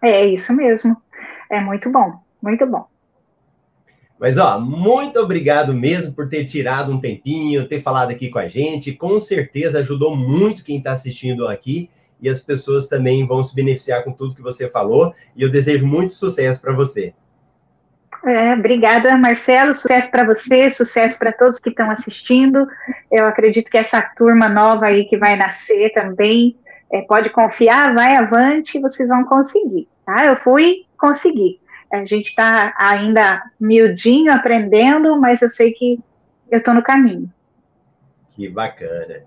É 0.00 0.24
isso 0.24 0.52
mesmo. 0.52 0.96
É 1.50 1.60
muito 1.60 1.90
bom, 1.90 2.20
muito 2.40 2.64
bom. 2.64 2.86
Mas, 4.20 4.38
ó, 4.38 4.60
muito 4.60 5.18
obrigado 5.18 5.74
mesmo 5.74 6.12
por 6.12 6.28
ter 6.28 6.44
tirado 6.44 6.92
um 6.92 7.00
tempinho, 7.00 7.66
ter 7.66 7.82
falado 7.82 8.10
aqui 8.10 8.28
com 8.30 8.38
a 8.38 8.48
gente. 8.48 8.92
Com 8.92 9.18
certeza 9.18 9.80
ajudou 9.80 10.16
muito 10.16 10.64
quem 10.64 10.78
está 10.78 10.92
assistindo 10.92 11.48
aqui 11.48 11.90
e 12.20 12.28
as 12.28 12.40
pessoas 12.40 12.86
também 12.86 13.26
vão 13.26 13.42
se 13.42 13.54
beneficiar 13.54 14.04
com 14.04 14.12
tudo 14.12 14.34
que 14.34 14.42
você 14.42 14.68
falou. 14.68 15.14
E 15.36 15.42
eu 15.42 15.50
desejo 15.50 15.86
muito 15.86 16.12
sucesso 16.12 16.60
para 16.60 16.72
você. 16.72 17.14
É, 18.24 18.54
obrigada, 18.54 19.16
Marcelo. 19.16 19.74
Sucesso 19.74 20.10
para 20.10 20.24
você, 20.24 20.70
sucesso 20.70 21.18
para 21.18 21.32
todos 21.32 21.58
que 21.58 21.70
estão 21.70 21.90
assistindo. 21.90 22.66
Eu 23.10 23.26
acredito 23.26 23.70
que 23.70 23.78
essa 23.78 24.00
turma 24.16 24.48
nova 24.48 24.86
aí 24.86 25.04
que 25.04 25.16
vai 25.16 25.36
nascer 25.36 25.92
também 25.92 26.56
é, 26.92 27.02
pode 27.02 27.30
confiar, 27.30 27.94
vai 27.94 28.16
avante, 28.16 28.80
vocês 28.80 29.08
vão 29.08 29.24
conseguir. 29.24 29.88
Tá? 30.04 30.26
Eu 30.26 30.36
fui 30.36 30.84
conseguir. 30.98 31.60
A 31.92 32.04
gente 32.04 32.28
está 32.28 32.74
ainda 32.76 33.42
miudinho 33.58 34.32
aprendendo, 34.32 35.18
mas 35.18 35.40
eu 35.40 35.48
sei 35.48 35.72
que 35.72 35.98
eu 36.50 36.58
estou 36.58 36.74
no 36.74 36.82
caminho. 36.82 37.32
Que 38.30 38.48
bacana. 38.48 39.22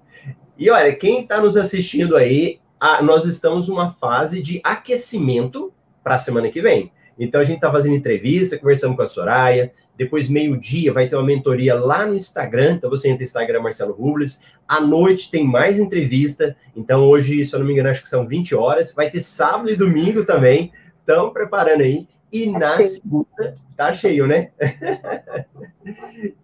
E 0.57 0.69
olha, 0.69 0.95
quem 0.95 1.21
está 1.21 1.41
nos 1.41 1.57
assistindo 1.57 2.15
aí, 2.15 2.60
a, 2.81 3.03
nós 3.03 3.25
estamos 3.25 3.67
numa 3.67 3.93
fase 3.93 4.41
de 4.41 4.59
aquecimento 4.63 5.71
para 6.03 6.15
a 6.15 6.17
semana 6.17 6.49
que 6.49 6.59
vem. 6.59 6.91
Então 7.19 7.39
a 7.39 7.43
gente 7.43 7.57
está 7.57 7.71
fazendo 7.71 7.93
entrevista, 7.93 8.57
conversando 8.57 8.95
com 8.95 9.03
a 9.03 9.05
Soraya. 9.05 9.71
Depois, 9.95 10.27
meio-dia, 10.27 10.91
vai 10.91 11.07
ter 11.07 11.15
uma 11.15 11.23
mentoria 11.23 11.75
lá 11.75 12.07
no 12.07 12.15
Instagram. 12.15 12.73
Então 12.73 12.89
você 12.89 13.07
entra 13.07 13.19
no 13.19 13.25
Instagram 13.25 13.61
Marcelo 13.61 13.93
Rubles. 13.93 14.41
À 14.67 14.81
noite 14.81 15.29
tem 15.29 15.45
mais 15.45 15.77
entrevista. 15.77 16.55
Então, 16.75 17.07
hoje, 17.07 17.45
se 17.45 17.53
eu 17.53 17.59
não 17.59 17.67
me 17.67 17.73
engano, 17.73 17.89
acho 17.89 18.01
que 18.01 18.09
são 18.09 18.25
20 18.25 18.55
horas. 18.55 18.93
Vai 18.93 19.11
ter 19.11 19.21
sábado 19.21 19.69
e 19.69 19.75
domingo 19.75 20.25
também. 20.25 20.71
Estão 20.99 21.29
preparando 21.29 21.81
aí. 21.81 22.07
E 22.31 22.51
tá 22.51 22.59
na 22.59 22.77
cheio. 22.77 22.89
segunda, 22.89 23.55
tá 23.77 23.93
cheio, 23.93 24.25
né? 24.25 24.49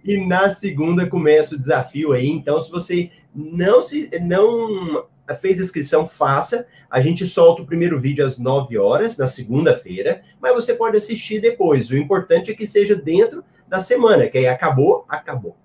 e 0.06 0.23
na 0.28 0.52
segunda 0.52 1.08
começa 1.08 1.56
o 1.56 1.60
desafio 1.60 2.12
aí. 2.12 2.28
Então, 2.28 2.62
se 2.62 2.69
você 2.69 3.10
não 3.34 3.82
se 3.82 4.08
não 4.21 5.08
fez 5.36 5.60
inscrição, 5.60 6.08
faça. 6.08 6.68
A 6.90 7.00
gente 7.00 7.26
solta 7.26 7.62
o 7.62 7.66
primeiro 7.66 8.00
vídeo 8.00 8.26
às 8.26 8.38
9 8.38 8.78
horas, 8.78 9.18
na 9.18 9.28
segunda-feira, 9.28 10.22
mas 10.42 10.54
você 10.54 10.74
pode 10.74 10.98
assistir 10.98 11.40
depois. 11.40 11.90
O 11.90 11.98
importante 11.98 12.52
é 12.52 12.56
que 12.56 12.68
seja 12.68 12.96
dentro 12.96 13.44
da 13.68 13.80
semana, 13.80 14.28
que 14.28 14.38
aí 14.38 14.48
acabou, 14.48 15.06
acabou. 15.10 15.56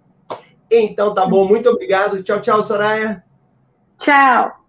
Então 0.70 1.14
tá 1.14 1.26
bom, 1.26 1.46
muito 1.46 1.68
obrigado. 1.68 2.22
Tchau, 2.22 2.40
tchau, 2.40 2.62
Soraya. 2.62 3.22
Tchau. 3.98 4.61